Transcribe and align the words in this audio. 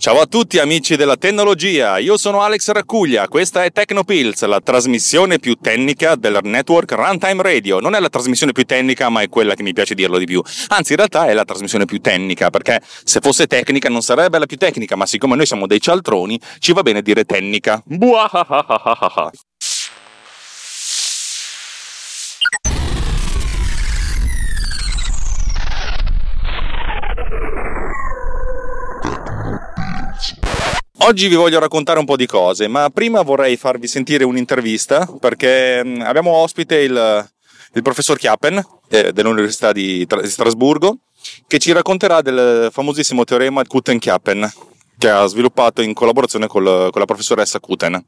Ciao 0.00 0.18
a 0.18 0.24
tutti 0.24 0.58
amici 0.58 0.96
della 0.96 1.18
tecnologia, 1.18 1.98
io 1.98 2.16
sono 2.16 2.40
Alex 2.40 2.70
Raccuglia, 2.70 3.28
questa 3.28 3.64
è 3.64 3.70
Tecnopills, 3.70 4.42
la 4.46 4.62
trasmissione 4.62 5.38
più 5.38 5.56
tecnica 5.56 6.14
del 6.14 6.38
network 6.42 6.92
Runtime 6.92 7.42
Radio. 7.42 7.80
Non 7.80 7.94
è 7.94 8.00
la 8.00 8.08
trasmissione 8.08 8.52
più 8.52 8.64
tecnica, 8.64 9.10
ma 9.10 9.20
è 9.20 9.28
quella 9.28 9.52
che 9.52 9.62
mi 9.62 9.74
piace 9.74 9.94
dirlo 9.94 10.16
di 10.16 10.24
più. 10.24 10.42
Anzi, 10.68 10.92
in 10.92 10.96
realtà 10.96 11.26
è 11.26 11.34
la 11.34 11.44
trasmissione 11.44 11.84
più 11.84 12.00
tecnica, 12.00 12.48
perché 12.48 12.80
se 13.04 13.20
fosse 13.20 13.46
tecnica 13.46 13.90
non 13.90 14.00
sarebbe 14.00 14.38
la 14.38 14.46
più 14.46 14.56
tecnica, 14.56 14.96
ma 14.96 15.04
siccome 15.04 15.36
noi 15.36 15.44
siamo 15.44 15.66
dei 15.66 15.82
cialtroni, 15.82 16.40
ci 16.60 16.72
va 16.72 16.80
bene 16.80 17.02
dire 17.02 17.26
tecnica. 17.26 17.82
Buahahahaha. 17.84 19.49
Oggi 31.02 31.28
vi 31.28 31.34
voglio 31.34 31.58
raccontare 31.58 31.98
un 31.98 32.04
po' 32.04 32.16
di 32.16 32.26
cose, 32.26 32.68
ma 32.68 32.90
prima 32.90 33.22
vorrei 33.22 33.56
farvi 33.56 33.86
sentire 33.86 34.22
un'intervista 34.22 35.06
perché 35.18 35.78
abbiamo 36.00 36.30
ospite 36.32 36.76
il, 36.76 37.30
il 37.72 37.82
professor 37.82 38.18
Chiappen 38.18 38.62
eh, 38.90 39.10
dell'Università 39.10 39.72
di, 39.72 40.06
di, 40.06 40.28
Strasburgo 40.28 40.98
che 41.46 41.58
ci 41.58 41.72
racconterà 41.72 42.20
del 42.20 42.68
famosissimo 42.70 43.24
teorema 43.24 43.64
Kuten-Chiappen 43.64 44.52
che 44.98 45.08
ha 45.08 45.24
sviluppato 45.24 45.80
in 45.80 45.94
collaborazione 45.94 46.46
col, 46.46 46.90
con 46.90 47.00
la 47.00 47.06
professoressa 47.06 47.60
Kuten. 47.60 48.04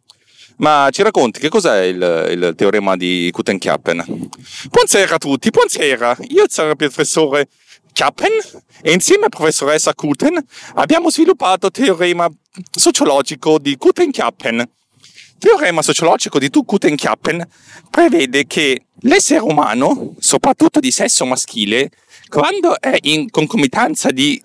Ma 0.56 0.88
ci 0.92 1.02
racconti 1.02 1.40
che 1.40 1.48
cos'è 1.48 1.84
il, 1.84 2.28
il 2.30 2.52
teorema 2.54 2.94
di 2.94 3.30
Kuten-Chiappen? 3.32 4.28
Buonasera 4.70 5.14
a 5.14 5.18
tutti, 5.18 5.48
buonasera. 5.48 6.18
Io 6.28 6.44
sono 6.46 6.68
il 6.68 6.76
professore 6.76 7.48
Chiappen 7.92 8.32
e 8.80 8.92
insieme 8.92 9.26
alla 9.26 9.28
professoressa 9.28 9.94
Kuten 9.94 10.42
abbiamo 10.74 11.10
sviluppato 11.10 11.66
il 11.66 11.72
teorema 11.72 12.28
sociologico 12.70 13.58
di 13.58 13.76
Kuten-Chiappen. 13.76 14.58
Il 14.58 15.38
teorema 15.38 15.82
sociologico 15.82 16.38
di 16.38 16.48
Kuten-Chiappen 16.50 17.46
prevede 17.90 18.46
che 18.46 18.86
l'essere 19.00 19.40
umano, 19.40 20.14
soprattutto 20.18 20.80
di 20.80 20.90
sesso 20.90 21.24
maschile, 21.26 21.90
quando 22.28 22.80
è 22.80 22.96
in 23.02 23.30
concomitanza 23.30 24.10
di 24.10 24.40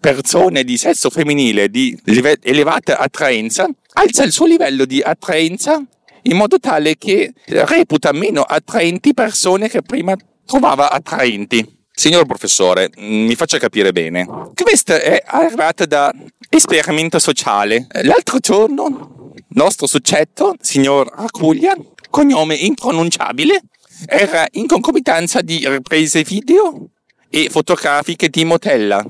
persone 0.00 0.64
di 0.64 0.78
sesso 0.78 1.10
femminile 1.10 1.68
di 1.68 1.98
elevata 2.42 2.98
attraenza, 2.98 3.68
alza 3.94 4.22
il 4.22 4.32
suo 4.32 4.46
livello 4.46 4.84
di 4.84 5.02
attraenza 5.02 5.84
in 6.22 6.36
modo 6.36 6.58
tale 6.58 6.96
che 6.96 7.32
reputa 7.46 8.12
meno 8.12 8.42
attraenti 8.42 9.14
persone 9.14 9.68
che 9.68 9.82
prima 9.82 10.16
trovava 10.46 10.90
attraenti. 10.90 11.77
Signor 11.98 12.26
professore, 12.26 12.90
mi 12.98 13.34
faccia 13.34 13.58
capire 13.58 13.90
bene. 13.90 14.24
Questa 14.54 15.00
è 15.00 15.20
arrivata 15.26 15.84
da 15.84 16.14
esperimento 16.48 17.18
sociale. 17.18 17.88
L'altro 18.02 18.38
giorno, 18.38 19.32
nostro 19.48 19.88
soggetto, 19.88 20.54
signor 20.60 21.12
Racuglia, 21.12 21.74
cognome 22.08 22.54
impronunciabile, 22.54 23.62
era 24.06 24.46
in 24.52 24.68
concomitanza 24.68 25.40
di 25.40 25.68
riprese 25.68 26.22
video 26.22 26.90
e 27.28 27.48
fotografiche 27.50 28.28
di 28.28 28.44
Motella. 28.44 29.04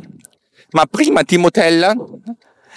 Ma 0.71 0.87
prima 0.87 1.21
di 1.21 1.37
Motella 1.37 1.95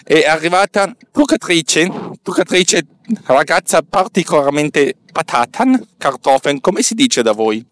è 0.03 0.25
arrivata 0.25 0.93
truccatrice, 1.09 1.89
truccatrice 2.21 2.85
ragazza 3.27 3.81
particolarmente 3.81 4.93
patatan, 5.09 5.87
kartoffeln, 5.97 6.59
come 6.59 6.81
si 6.81 6.95
dice 6.95 7.21
da 7.21 7.31
voi? 7.31 7.65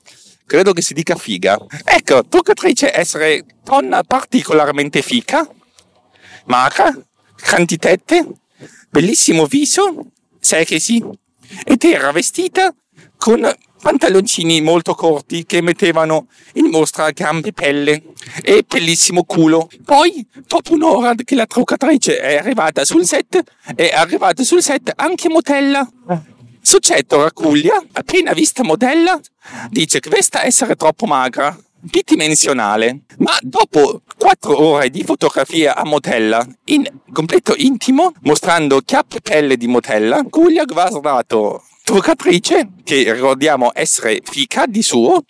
Credo 0.49 0.73
che 0.73 0.81
si 0.81 0.95
dica 0.95 1.15
figa. 1.15 1.59
Ecco, 1.85 2.25
truccatrice 2.25 2.91
essere 2.91 3.45
donna 3.63 4.01
particolarmente 4.01 5.03
fica, 5.03 5.47
magra, 6.45 6.91
grandi 7.35 7.77
tette, 7.77 8.27
bellissimo 8.89 9.45
viso, 9.45 10.07
sexy, 10.39 11.07
ed 11.63 11.83
era 11.83 12.11
vestita 12.11 12.73
con 13.15 13.47
pantaloncini 13.79 14.59
molto 14.61 14.95
corti 14.95 15.45
che 15.45 15.61
mettevano 15.61 16.27
in 16.53 16.65
mostra 16.65 17.11
gambe 17.11 17.49
e 17.49 17.53
pelle 17.53 18.03
e 18.41 18.65
bellissimo 18.67 19.25
culo. 19.25 19.69
Poi, 19.85 20.27
dopo 20.47 20.73
un'ora 20.73 21.13
che 21.13 21.35
la 21.35 21.45
truccatrice 21.45 22.19
è 22.19 22.37
arrivata 22.37 22.83
sul 22.85 23.05
set, 23.05 23.39
è 23.75 23.91
arrivata 23.93 24.43
sul 24.43 24.63
set 24.63 24.91
anche 24.95 25.29
Motella. 25.29 25.87
Soggetto 26.69 27.23
raccuglia, 27.23 27.83
appena 27.93 28.31
vista 28.33 28.63
modella, 28.63 29.19
dice 29.71 29.99
che 29.99 30.07
questa 30.07 30.45
essere 30.45 30.75
troppo 30.75 31.07
magra, 31.07 31.57
bidimensionale, 31.79 33.05
ma 33.17 33.35
dopo 33.41 34.03
quattro 34.15 34.55
ore 34.61 34.91
di 34.91 35.03
fotografia 35.03 35.75
a 35.75 35.83
Motella 35.83 36.47
in 36.65 36.87
completo 37.11 37.55
intimo, 37.57 38.13
mostrando 38.21 38.81
chiappe 38.81 39.19
pelle 39.19 39.57
di 39.57 39.65
Motella, 39.65 40.23
Cuglia 40.29 40.61
ha 40.61 40.65
guardato 40.65 41.63
truccatrice, 41.83 42.69
che 42.83 43.13
ricordiamo 43.13 43.71
essere 43.73 44.21
fica 44.23 44.67
di 44.67 44.83
suo, 44.83 45.23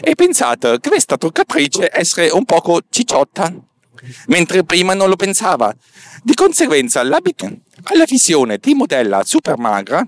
e 0.00 0.16
pensato 0.16 0.76
che 0.78 0.88
questa 0.88 1.16
truccatrice 1.16 1.88
essere 1.92 2.30
un 2.30 2.44
poco 2.44 2.80
cicciotta, 2.90 3.54
mentre 4.26 4.64
prima 4.64 4.94
non 4.94 5.08
lo 5.08 5.14
pensava. 5.14 5.72
Di 6.24 6.34
conseguenza, 6.34 7.00
alla 7.00 8.04
visione 8.08 8.58
di 8.58 8.74
Motella 8.74 9.22
super 9.24 9.56
magra, 9.56 10.04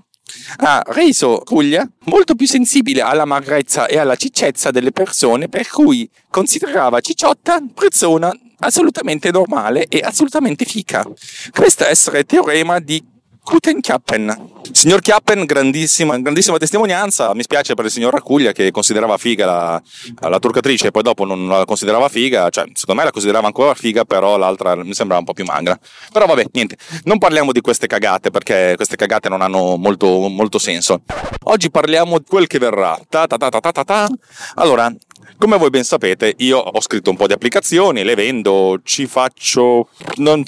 ha 0.57 0.83
reso 0.87 1.41
Puglia 1.43 1.87
molto 2.05 2.35
più 2.35 2.47
sensibile 2.47 3.01
alla 3.01 3.25
magrezza 3.25 3.87
e 3.87 3.97
alla 3.97 4.15
ciccezza 4.15 4.71
delle 4.71 4.91
persone, 4.91 5.49
per 5.49 5.67
cui 5.67 6.09
considerava 6.29 6.99
Cicciotta 6.99 7.61
persona 7.73 8.31
assolutamente 8.59 9.31
normale 9.31 9.87
e 9.87 9.99
assolutamente 9.99 10.65
fica. 10.65 11.05
Questo 11.51 11.85
il 12.19 12.25
teorema 12.25 12.79
di 12.79 13.03
Guten 13.45 13.81
Kappen. 13.81 14.51
Signor 14.71 15.01
Chiappen, 15.01 15.43
grandissima, 15.43 16.17
grandissima 16.17 16.57
testimonianza. 16.57 17.33
Mi 17.33 17.43
spiace 17.43 17.73
per 17.73 17.83
il 17.83 17.91
signor 17.91 18.13
Raccuglia 18.13 18.53
che 18.53 18.71
considerava 18.71 19.17
figa 19.17 19.45
la, 19.45 19.81
la 20.29 20.39
turcatrice 20.39 20.87
e 20.87 20.91
poi 20.91 21.03
dopo 21.03 21.25
non 21.25 21.49
la 21.49 21.65
considerava 21.65 22.07
figa. 22.07 22.49
Cioè, 22.49 22.63
secondo 22.73 23.01
me 23.01 23.05
la 23.05 23.11
considerava 23.11 23.45
ancora 23.45 23.73
figa, 23.73 24.05
però 24.05 24.37
l'altra 24.37 24.75
mi 24.75 24.93
sembrava 24.93 25.19
un 25.19 25.25
po' 25.25 25.33
più 25.33 25.43
magra. 25.43 25.77
Però 26.13 26.25
vabbè, 26.25 26.45
niente. 26.53 26.77
Non 27.03 27.17
parliamo 27.17 27.51
di 27.51 27.59
queste 27.59 27.85
cagate 27.85 28.31
perché 28.31 28.73
queste 28.77 28.95
cagate 28.95 29.27
non 29.27 29.41
hanno 29.41 29.75
molto, 29.75 30.29
molto 30.29 30.57
senso. 30.57 31.01
Oggi 31.43 31.69
parliamo 31.69 32.19
di 32.19 32.25
quel 32.25 32.47
che 32.47 32.59
verrà. 32.59 32.97
Ta 33.09 33.27
ta 33.27 33.35
ta 33.35 33.49
ta 33.49 33.59
ta 33.59 33.83
ta. 33.83 34.09
Allora, 34.55 34.89
come 35.37 35.57
voi 35.57 35.69
ben 35.69 35.83
sapete, 35.83 36.33
io 36.37 36.57
ho 36.57 36.81
scritto 36.81 37.09
un 37.09 37.17
po' 37.17 37.27
di 37.27 37.33
applicazioni, 37.33 38.03
le 38.03 38.15
vendo, 38.15 38.79
ci 38.83 39.07
faccio. 39.07 39.89
Non, 40.17 40.43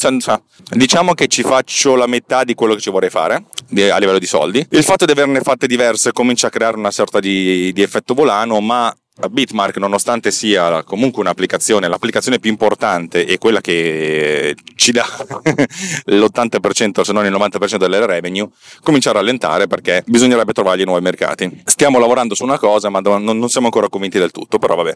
diciamo 0.69 1.13
che 1.13 1.27
ci 1.27 1.43
faccio 1.43 1.95
la 1.95 2.07
metà 2.07 2.43
di 2.43 2.53
quello 2.53 2.75
che 2.75 2.81
ci 2.81 2.89
vorrei 2.89 3.09
fare 3.09 3.35
a 3.35 3.97
livello 3.97 4.19
di 4.19 4.25
soldi. 4.25 4.65
Il 4.69 4.83
fatto 4.83 5.05
di 5.05 5.11
averne 5.11 5.41
fatte 5.41 5.67
diverse 5.67 6.11
comincia 6.11 6.47
a 6.47 6.49
creare 6.49 6.77
una 6.77 6.91
sorta 6.91 7.19
di, 7.19 7.71
di 7.73 7.81
effetto 7.81 8.13
volano, 8.13 8.59
ma 8.61 8.93
Bitmark, 9.29 9.77
nonostante 9.77 10.29
sia 10.29 10.83
comunque 10.83 11.21
un'applicazione, 11.21 11.87
l'applicazione 11.87 12.37
più 12.37 12.49
importante 12.49 13.25
e 13.25 13.37
quella 13.37 13.61
che 13.61 14.55
ci 14.75 14.91
dà 14.91 15.05
l'80% 16.05 17.01
se 17.01 17.13
non 17.13 17.25
il 17.25 17.31
90% 17.31 17.77
delle 17.77 18.05
revenue, 18.05 18.49
comincia 18.83 19.11
a 19.11 19.13
rallentare 19.13 19.67
perché 19.67 20.03
bisognerebbe 20.05 20.51
trovargli 20.51 20.83
nuovi 20.83 21.01
mercati. 21.01 21.61
Stiamo 21.63 21.97
lavorando 21.97 22.35
su 22.35 22.43
una 22.43 22.59
cosa, 22.59 22.89
ma 22.89 22.99
non 22.99 23.47
siamo 23.47 23.67
ancora 23.67 23.87
convinti 23.87 24.19
del 24.19 24.31
tutto, 24.31 24.59
però 24.59 24.75
vabbè. 24.75 24.95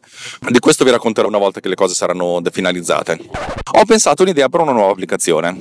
Di 0.50 0.60
questo 0.60 0.84
vi 0.84 0.92
racconterò 0.92 1.30
una 1.30 1.38
volta 1.38 1.62
che 1.62 1.70
le 1.70 1.76
cose 1.76 1.94
saranno 1.94 2.42
finalizzate. 2.52 3.18
Ho 3.72 3.86
pensato 3.86 4.24
un'idea 4.24 4.50
per 4.50 4.60
una 4.60 4.74
nuova 4.74 4.92
applicazione 4.92 5.58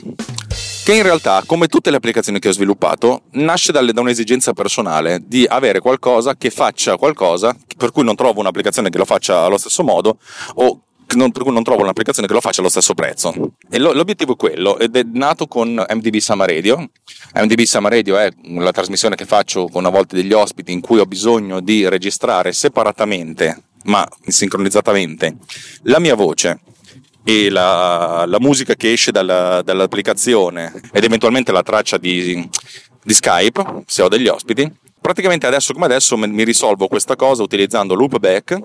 che 0.84 0.94
in 0.94 1.02
realtà, 1.02 1.42
come 1.44 1.66
tutte 1.66 1.90
le 1.90 1.96
applicazioni 1.96 2.38
che 2.38 2.48
ho 2.48 2.52
sviluppato, 2.52 3.24
nasce 3.32 3.72
dalle, 3.72 3.92
da 3.92 4.00
un'esigenza 4.00 4.54
personale 4.54 5.20
di 5.22 5.44
avere 5.46 5.80
qualcosa 5.80 6.34
che 6.34 6.48
faccia 6.48 6.96
qualcosa 6.96 7.54
per 7.76 7.92
cui 7.92 8.04
non 8.04 8.16
trovo 8.16 8.40
un'applicazione 8.40 8.88
che 8.88 8.96
lo 8.96 9.04
faccia 9.04 9.44
allo 9.44 9.58
stesso 9.58 9.82
modo 9.82 10.18
o 10.54 10.80
non, 11.16 11.30
per 11.30 11.42
cui 11.42 11.52
non 11.52 11.62
trovo 11.62 11.82
un'applicazione 11.82 12.26
che 12.26 12.34
lo 12.34 12.40
faccia 12.40 12.60
allo 12.60 12.70
stesso 12.70 12.94
prezzo. 12.94 13.32
Lo, 13.70 13.92
l'obiettivo 13.92 14.32
è 14.32 14.36
quello, 14.36 14.78
ed 14.78 14.96
è 14.96 15.02
nato 15.12 15.46
con 15.46 15.74
MDB 15.74 16.16
Sama 16.16 16.46
Radio. 16.46 16.90
MDB 17.34 17.60
Sama 17.62 17.88
Radio 17.88 18.16
è 18.16 18.30
la 18.42 18.72
trasmissione 18.72 19.14
che 19.14 19.24
faccio 19.24 19.68
con 19.68 19.84
a 19.86 19.90
volte 19.90 20.16
degli 20.16 20.32
ospiti 20.32 20.72
in 20.72 20.80
cui 20.80 20.98
ho 20.98 21.06
bisogno 21.06 21.60
di 21.60 21.88
registrare 21.88 22.52
separatamente, 22.52 23.62
ma 23.84 24.06
sincronizzatamente, 24.26 25.36
la 25.82 25.98
mia 25.98 26.14
voce 26.14 26.60
e 27.24 27.50
la, 27.50 28.24
la 28.26 28.40
musica 28.40 28.74
che 28.74 28.92
esce 28.92 29.10
dalla, 29.10 29.62
dall'applicazione 29.62 30.72
ed 30.92 31.04
eventualmente 31.04 31.52
la 31.52 31.62
traccia 31.62 31.98
di, 31.98 32.48
di 33.02 33.14
Skype, 33.14 33.82
se 33.86 34.02
ho 34.02 34.08
degli 34.08 34.28
ospiti, 34.28 34.70
praticamente 35.00 35.46
adesso 35.46 35.72
come 35.72 35.86
adesso 35.86 36.16
mi 36.16 36.44
risolvo 36.44 36.88
questa 36.88 37.16
cosa 37.16 37.42
utilizzando 37.42 37.94
Loopback 37.94 38.60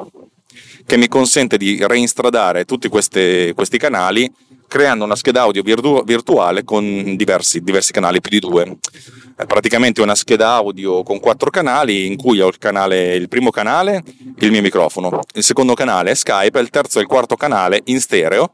che 0.86 0.98
mi 0.98 1.08
consente 1.08 1.58
di 1.58 1.78
reinstradare 1.86 2.66
tutti 2.66 2.90
queste, 2.90 3.54
questi 3.54 3.78
canali 3.78 4.32
creando 4.74 5.06
una 5.06 5.16
scheda 5.16 5.42
audio 5.42 5.62
virtu- 5.62 6.04
virtuale 6.04 6.64
con 6.64 7.16
diversi, 7.16 7.62
diversi, 7.62 7.92
canali 7.92 8.20
più 8.22 8.32
di 8.32 8.40
due. 8.40 8.78
È 9.36 9.46
praticamente 9.46 10.02
una 10.02 10.16
scheda 10.16 10.56
audio 10.56 11.04
con 11.04 11.20
quattro 11.20 11.52
canali 11.52 12.08
in 12.08 12.16
cui 12.16 12.40
ho 12.40 12.48
il, 12.48 12.58
canale, 12.58 13.14
il 13.14 13.28
primo 13.28 13.52
canale, 13.52 14.04
il 14.40 14.50
mio 14.50 14.64
microfono, 14.64 15.20
il 15.36 15.44
secondo 15.44 15.76
canale 15.76 16.10
è 16.10 16.16
Skype 16.16 16.60
il 16.60 16.72
terzo 16.72 16.98
e 16.98 17.04
il 17.04 17.08
quarto 17.08 17.36
canale 17.36 17.82
in 17.86 18.02
stereo 18.02 18.54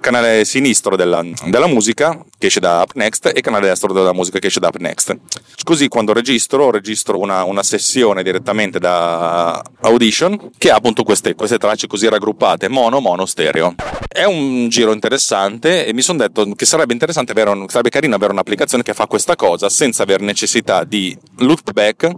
canale 0.00 0.44
sinistro 0.44 0.96
della, 0.96 1.22
della, 1.46 1.66
musica 1.66 2.18
che 2.38 2.46
esce 2.46 2.60
da 2.60 2.82
UpNext 2.82 3.32
e 3.34 3.40
canale 3.40 3.68
destro 3.68 3.92
della 3.92 4.14
musica 4.14 4.38
che 4.38 4.46
esce 4.46 4.60
da 4.60 4.68
UpNext. 4.68 5.16
Così 5.62 5.88
quando 5.88 6.12
registro, 6.12 6.70
registro 6.70 7.18
una, 7.18 7.44
una 7.44 7.62
sessione 7.62 8.22
direttamente 8.22 8.78
da 8.78 9.62
Audition 9.80 10.50
che 10.56 10.70
ha 10.70 10.76
appunto 10.76 11.02
queste, 11.02 11.34
queste 11.34 11.58
tracce 11.58 11.86
così 11.86 12.08
raggruppate, 12.08 12.68
mono, 12.68 13.00
mono, 13.00 13.26
stereo. 13.26 13.74
È 14.08 14.24
un 14.24 14.68
giro 14.68 14.92
interessante 14.92 15.86
e 15.86 15.92
mi 15.92 16.02
sono 16.02 16.18
detto 16.18 16.50
che 16.54 16.64
sarebbe 16.64 16.92
interessante 16.92 17.32
avere, 17.32 17.50
un, 17.50 17.68
sarebbe 17.68 17.90
carino 17.90 18.14
avere 18.14 18.32
un'applicazione 18.32 18.82
che 18.82 18.94
fa 18.94 19.06
questa 19.06 19.36
cosa 19.36 19.68
senza 19.68 20.02
aver 20.02 20.20
necessità 20.22 20.84
di 20.84 21.16
loopback 21.38 22.10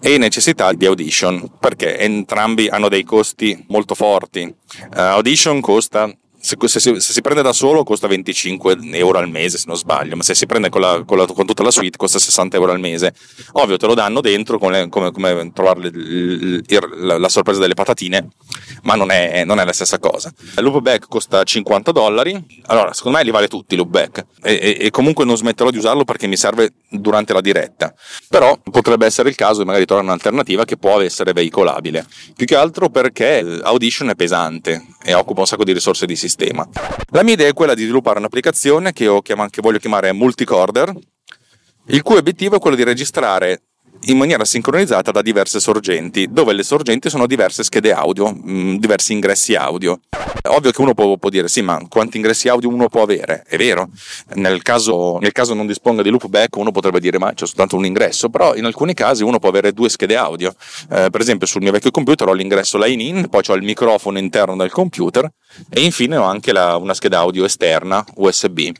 e 0.00 0.18
necessità 0.18 0.72
di 0.72 0.86
Audition 0.86 1.52
perché 1.58 1.98
entrambi 1.98 2.68
hanno 2.68 2.88
dei 2.88 3.04
costi 3.04 3.64
molto 3.68 3.94
forti. 3.94 4.42
Uh, 4.42 4.98
Audition 4.98 5.60
costa 5.60 6.12
se, 6.40 6.56
se, 6.66 6.78
se, 6.80 7.00
si 7.00 7.20
prende 7.20 7.42
da 7.42 7.52
solo 7.52 7.82
costa 7.82 8.06
25 8.06 8.78
euro 8.92 9.18
al 9.18 9.28
mese 9.28 9.58
se 9.58 9.64
non 9.66 9.76
sbaglio, 9.76 10.16
ma 10.16 10.22
se 10.22 10.34
si 10.34 10.46
prende 10.46 10.68
con, 10.68 10.80
la, 10.80 11.02
con, 11.04 11.18
la, 11.18 11.26
con 11.26 11.46
tutta 11.46 11.62
la 11.62 11.70
suite 11.70 11.96
costa 11.96 12.18
60 12.18 12.56
euro 12.56 12.72
al 12.72 12.80
mese. 12.80 13.12
Ovvio 13.52 13.76
te 13.76 13.86
lo 13.86 13.94
danno 13.94 14.20
dentro 14.20 14.58
come, 14.58 14.88
come, 14.88 15.10
come 15.10 15.50
trovare 15.52 15.88
il, 15.88 16.64
il, 16.66 16.88
la, 16.96 17.18
la, 17.18 17.28
sorpresa 17.28 17.60
delle 17.60 17.74
patatine, 17.74 18.28
ma 18.82 18.94
non 18.94 19.10
è, 19.10 19.44
non 19.44 19.58
è 19.58 19.64
la 19.64 19.72
stessa 19.72 19.98
cosa. 19.98 20.32
Loopback 20.56 21.08
costa 21.08 21.42
50 21.42 21.92
dollari, 21.92 22.62
allora 22.66 22.92
secondo 22.92 23.18
me 23.18 23.24
li 23.24 23.30
vale 23.30 23.48
tutti 23.48 23.74
loopback 23.76 24.24
e, 24.42 24.52
e, 24.52 24.76
e, 24.86 24.90
comunque 24.90 25.24
non 25.24 25.36
smetterò 25.36 25.70
di 25.70 25.78
usarlo 25.78 26.04
perché 26.04 26.26
mi 26.26 26.36
serve 26.36 26.74
durante 26.88 27.32
la 27.32 27.40
diretta, 27.40 27.92
però 28.28 28.58
potrebbe 28.70 29.06
essere 29.06 29.28
il 29.28 29.34
caso 29.34 29.60
di 29.60 29.66
magari 29.66 29.84
trovare 29.84 30.06
un'alternativa 30.06 30.64
che 30.64 30.76
può 30.76 31.00
essere 31.00 31.32
veicolabile, 31.32 32.06
più 32.36 32.46
che 32.46 32.54
altro 32.54 32.88
perché 32.88 33.58
Audition 33.62 34.10
è 34.10 34.14
pesante 34.14 34.86
e 35.02 35.14
occupa 35.14 35.40
un 35.40 35.46
sacco 35.46 35.64
di 35.64 35.72
risorse 35.72 36.06
di 36.06 36.16
sistema. 36.16 36.68
La 37.10 37.22
mia 37.22 37.34
idea 37.34 37.48
è 37.48 37.52
quella 37.52 37.74
di 37.74 37.82
sviluppare 37.82 38.18
un'applicazione 38.18 38.92
che, 38.92 39.20
chiam- 39.22 39.50
che 39.50 39.60
voglio 39.60 39.78
chiamare 39.78 40.12
multicorder, 40.12 40.94
il 41.86 42.02
cui 42.02 42.16
obiettivo 42.16 42.56
è 42.56 42.58
quello 42.58 42.76
di 42.76 42.84
registrare 42.84 43.62
in 44.02 44.16
maniera 44.16 44.44
sincronizzata 44.44 45.10
da 45.10 45.22
diverse 45.22 45.60
sorgenti, 45.60 46.28
dove 46.30 46.52
le 46.52 46.62
sorgenti 46.62 47.10
sono 47.10 47.26
diverse 47.26 47.62
schede 47.62 47.92
audio, 47.92 48.30
mh, 48.32 48.50
mm, 48.50 48.74
diversi 48.76 49.12
ingressi 49.12 49.54
audio. 49.54 50.00
Ovvio 50.48 50.70
che 50.70 50.80
uno 50.80 50.94
può, 50.94 51.16
può, 51.16 51.28
dire 51.28 51.48
sì, 51.48 51.62
ma 51.62 51.80
quanti 51.88 52.16
ingressi 52.16 52.48
audio 52.48 52.68
uno 52.68 52.88
può 52.88 53.02
avere? 53.02 53.42
È 53.46 53.56
vero, 53.56 53.90
nel 54.34 54.62
caso, 54.62 55.18
nel 55.18 55.32
caso 55.32 55.52
non 55.54 55.66
disponga 55.66 56.02
di 56.02 56.10
loopback 56.10 56.56
uno 56.56 56.70
potrebbe 56.70 57.00
dire 57.00 57.18
ma 57.18 57.32
c'è 57.32 57.46
soltanto 57.46 57.76
un 57.76 57.84
ingresso, 57.84 58.28
però 58.28 58.54
in 58.54 58.64
alcuni 58.64 58.94
casi 58.94 59.22
uno 59.22 59.38
può 59.38 59.48
avere 59.48 59.72
due 59.72 59.88
schede 59.88 60.16
audio. 60.16 60.54
Eh, 60.90 61.08
per 61.10 61.20
esempio 61.20 61.46
sul 61.46 61.62
mio 61.62 61.72
vecchio 61.72 61.90
computer 61.90 62.28
ho 62.28 62.32
l'ingresso 62.32 62.78
line 62.78 63.02
in, 63.02 63.28
poi 63.28 63.42
ho 63.46 63.54
il 63.54 63.62
microfono 63.62 64.18
interno 64.18 64.56
del 64.56 64.70
computer 64.70 65.30
e 65.68 65.82
infine 65.82 66.16
ho 66.16 66.24
anche 66.24 66.52
la, 66.52 66.76
una 66.76 66.94
scheda 66.94 67.18
audio 67.18 67.44
esterna 67.44 68.04
USB. 68.14 68.70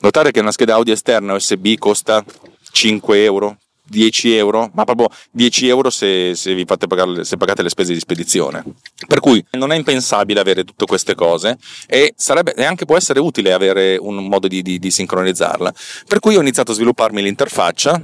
Notare 0.00 0.32
che 0.32 0.40
una 0.40 0.52
scheda 0.52 0.74
audio 0.74 0.92
esterna 0.92 1.34
USB 1.34 1.74
costa 1.78 2.24
5 2.72 3.22
euro 3.22 3.58
10 3.86 4.34
euro, 4.34 4.70
ma 4.74 4.84
proprio 4.84 5.08
10 5.30 5.68
euro 5.68 5.90
se, 5.90 6.34
se, 6.34 6.54
vi 6.54 6.64
fate 6.64 6.86
pagare, 6.86 7.24
se 7.24 7.36
pagate 7.36 7.62
le 7.62 7.68
spese 7.68 7.92
di 7.92 8.00
spedizione. 8.00 8.64
Per 9.06 9.20
cui 9.20 9.44
non 9.52 9.72
è 9.72 9.76
impensabile 9.76 10.40
avere 10.40 10.64
tutte 10.64 10.86
queste 10.86 11.14
cose 11.14 11.58
e, 11.86 12.14
sarebbe, 12.16 12.54
e 12.54 12.64
anche 12.64 12.84
può 12.84 12.96
essere 12.96 13.20
utile 13.20 13.52
avere 13.52 13.96
un 13.96 14.26
modo 14.26 14.48
di, 14.48 14.62
di, 14.62 14.78
di 14.78 14.90
sincronizzarla. 14.90 15.72
Per 16.08 16.18
cui 16.18 16.36
ho 16.36 16.40
iniziato 16.40 16.72
a 16.72 16.74
svilupparmi 16.74 17.22
l'interfaccia 17.22 18.00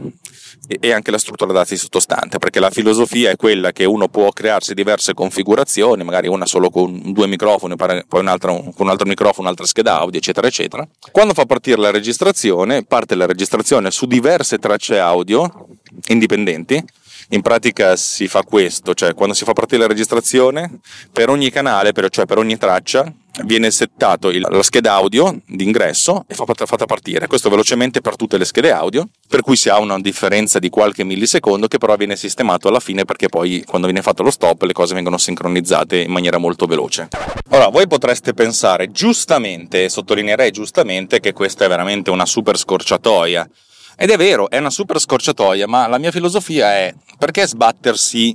e 0.78 0.92
anche 0.92 1.10
la 1.10 1.18
struttura 1.18 1.52
dati 1.52 1.76
sottostante, 1.76 2.38
perché 2.38 2.60
la 2.60 2.70
filosofia 2.70 3.30
è 3.30 3.36
quella 3.36 3.72
che 3.72 3.84
uno 3.84 4.08
può 4.08 4.30
crearsi 4.30 4.74
diverse 4.74 5.14
configurazioni, 5.14 6.04
magari 6.04 6.28
una 6.28 6.46
solo 6.46 6.70
con 6.70 7.12
due 7.12 7.26
microfoni, 7.26 7.74
poi 7.76 8.04
un'altra 8.20 8.52
con 8.52 8.74
un 8.76 8.88
altro 8.88 9.06
microfono, 9.06 9.46
un'altra 9.46 9.66
scheda 9.66 9.98
audio, 9.98 10.18
eccetera, 10.18 10.46
eccetera. 10.46 10.86
Quando 11.10 11.34
fa 11.34 11.46
partire 11.46 11.80
la 11.80 11.90
registrazione, 11.90 12.84
parte 12.84 13.14
la 13.14 13.26
registrazione 13.26 13.90
su 13.90 14.06
diverse 14.06 14.58
tracce 14.58 14.98
audio 14.98 15.66
indipendenti 16.08 16.82
in 17.30 17.42
pratica 17.42 17.96
si 17.96 18.26
fa 18.26 18.42
questo, 18.42 18.94
cioè 18.94 19.14
quando 19.14 19.34
si 19.34 19.44
fa 19.44 19.52
partire 19.52 19.82
la 19.82 19.86
registrazione, 19.86 20.80
per 21.12 21.28
ogni 21.28 21.50
canale, 21.50 21.92
per, 21.92 22.08
cioè 22.10 22.26
per 22.26 22.38
ogni 22.38 22.56
traccia, 22.56 23.12
viene 23.44 23.70
settato 23.70 24.30
il, 24.30 24.44
la 24.48 24.62
scheda 24.62 24.94
audio 24.94 25.40
d'ingresso 25.46 26.24
e 26.26 26.34
fa 26.34 26.44
fatta 26.44 26.86
partire. 26.86 27.28
Questo 27.28 27.48
velocemente 27.48 28.00
per 28.00 28.16
tutte 28.16 28.36
le 28.36 28.44
schede 28.44 28.72
audio, 28.72 29.08
per 29.28 29.42
cui 29.42 29.56
si 29.56 29.68
ha 29.68 29.78
una 29.78 29.98
differenza 30.00 30.58
di 30.58 30.68
qualche 30.68 31.04
millisecondo 31.04 31.68
che 31.68 31.78
però 31.78 31.94
viene 31.96 32.16
sistemato 32.16 32.68
alla 32.68 32.80
fine 32.80 33.04
perché 33.04 33.28
poi 33.28 33.62
quando 33.64 33.86
viene 33.86 34.02
fatto 34.02 34.22
lo 34.22 34.30
stop 34.30 34.62
le 34.62 34.72
cose 34.72 34.94
vengono 34.94 35.16
sincronizzate 35.16 35.98
in 35.98 36.10
maniera 36.10 36.38
molto 36.38 36.66
veloce. 36.66 37.08
Ora, 37.50 37.68
voi 37.68 37.86
potreste 37.86 38.34
pensare 38.34 38.90
giustamente, 38.90 39.84
e 39.84 39.88
sottolineerei 39.88 40.50
giustamente, 40.50 41.20
che 41.20 41.32
questa 41.32 41.64
è 41.64 41.68
veramente 41.68 42.10
una 42.10 42.26
super 42.26 42.58
scorciatoia 42.58 43.48
ed 44.02 44.08
è 44.08 44.16
vero, 44.16 44.48
è 44.48 44.56
una 44.56 44.70
super 44.70 44.98
scorciatoia, 44.98 45.66
ma 45.66 45.86
la 45.86 45.98
mia 45.98 46.10
filosofia 46.10 46.72
è 46.72 46.94
perché 47.18 47.46
sbattersi 47.46 48.34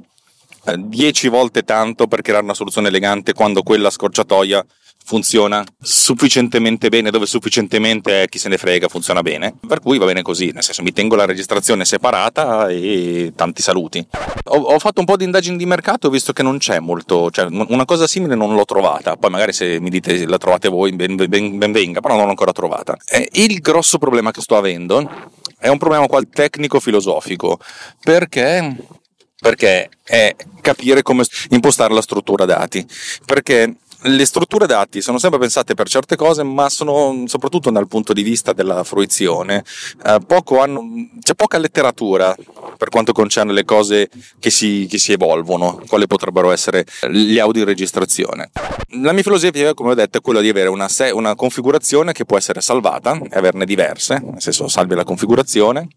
eh, 0.66 0.76
dieci 0.78 1.28
volte 1.28 1.64
tanto 1.64 2.06
per 2.06 2.22
creare 2.22 2.44
una 2.44 2.54
soluzione 2.54 2.90
elegante 2.90 3.34
quando 3.34 3.64
quella 3.64 3.90
scorciatoia 3.90 4.64
funziona 5.04 5.64
sufficientemente 5.82 6.90
bene, 6.90 7.10
dove 7.10 7.26
sufficientemente 7.26 8.28
chi 8.30 8.38
se 8.38 8.48
ne 8.48 8.60
frega, 8.60 8.88
funziona 8.90 9.24
bene. 9.24 9.56
Per 9.68 9.80
cui 9.80 9.98
va 9.98 10.06
bene 10.06 10.22
così, 10.22 10.52
nel 10.54 10.62
senso 10.62 10.84
mi 10.84 10.94
tengo 10.94 11.16
la 11.16 11.26
registrazione 11.26 11.84
separata 11.84 12.68
e 12.70 13.34
tanti 13.36 13.64
saluti. 13.64 14.06
Ho, 14.50 14.58
ho 14.58 14.78
fatto 14.78 15.00
un 15.00 15.08
po' 15.08 15.18
di 15.18 15.24
indagini 15.24 15.58
di 15.58 15.66
mercato, 15.66 16.12
visto 16.12 16.32
che 16.32 16.44
non 16.44 16.60
c'è 16.60 16.80
molto, 16.80 17.32
cioè 17.32 17.48
una 17.50 17.86
cosa 17.86 18.06
simile 18.06 18.36
non 18.36 18.54
l'ho 18.54 18.66
trovata, 18.66 19.16
poi 19.16 19.32
magari 19.32 19.52
se 19.52 19.80
mi 19.80 19.90
dite 19.90 20.28
la 20.28 20.38
trovate 20.38 20.70
voi 20.70 20.92
ben, 20.94 21.16
ben, 21.16 21.58
ben 21.58 21.72
venga, 21.72 22.02
però 22.02 22.14
non 22.14 22.26
l'ho 22.26 22.30
ancora 22.30 22.52
trovata. 22.52 22.96
E 23.08 23.30
il 23.32 23.60
grosso 23.62 23.98
problema 23.98 24.30
che 24.30 24.42
sto 24.42 24.58
avendo 24.58 25.10
è 25.66 25.70
un 25.70 25.80
problema 25.80 26.06
tecnico-filosofico, 26.30 27.60
perché 28.04 28.76
perché 29.36 29.90
è 30.04 30.36
capire 30.62 31.02
come 31.02 31.24
impostare 31.50 31.94
la 31.94 32.02
struttura 32.02 32.46
dati. 32.46 32.86
Perché 33.26 33.76
le 34.06 34.26
strutture 34.26 34.68
dati 34.68 35.02
sono 35.02 35.18
sempre 35.18 35.40
pensate 35.40 35.74
per 35.74 35.88
certe 35.90 36.16
cose, 36.16 36.44
ma 36.44 36.70
sono 36.70 37.24
soprattutto 37.28 37.72
dal 37.72 37.88
punto 37.88 38.14
di 38.14 38.22
vista 38.22 38.54
della 38.54 38.84
fruizione. 38.84 39.64
Eh, 40.04 40.20
hanno, 40.60 40.84
c'è 41.22 41.34
poca 41.34 41.58
letteratura 41.58 42.36
per 42.78 42.90
quanto 42.90 43.14
concerne 43.14 43.54
le 43.54 43.66
cose 43.66 44.10
che 44.40 44.50
si, 44.50 44.88
che 44.90 44.98
si 44.98 45.12
evolvono, 45.12 45.82
quali 45.88 46.08
potrebbero 46.08 46.52
essere 46.52 46.86
gli 47.10 47.40
audio 47.40 47.62
in 47.62 47.68
registrazione. 47.68 48.52
La 49.02 49.12
mia 49.12 49.24
filosofia, 49.24 49.74
come 49.74 49.92
ho 49.92 49.96
detto, 49.96 50.18
è 50.20 50.22
quella 50.22 50.42
di 50.42 50.50
avere 50.50 50.70
una, 50.70 50.88
una 51.14 51.36
configurazione 51.36 52.12
che 52.12 52.26
può 52.26 52.38
essere 52.38 52.62
salvata 52.62 53.18
e 53.18 53.38
averne 53.38 53.66
diverse, 53.66 54.22
nel 54.24 54.42
senso 54.42 54.68
salvi 54.68 54.96
la 54.96 55.04
configurazione, 55.04 55.88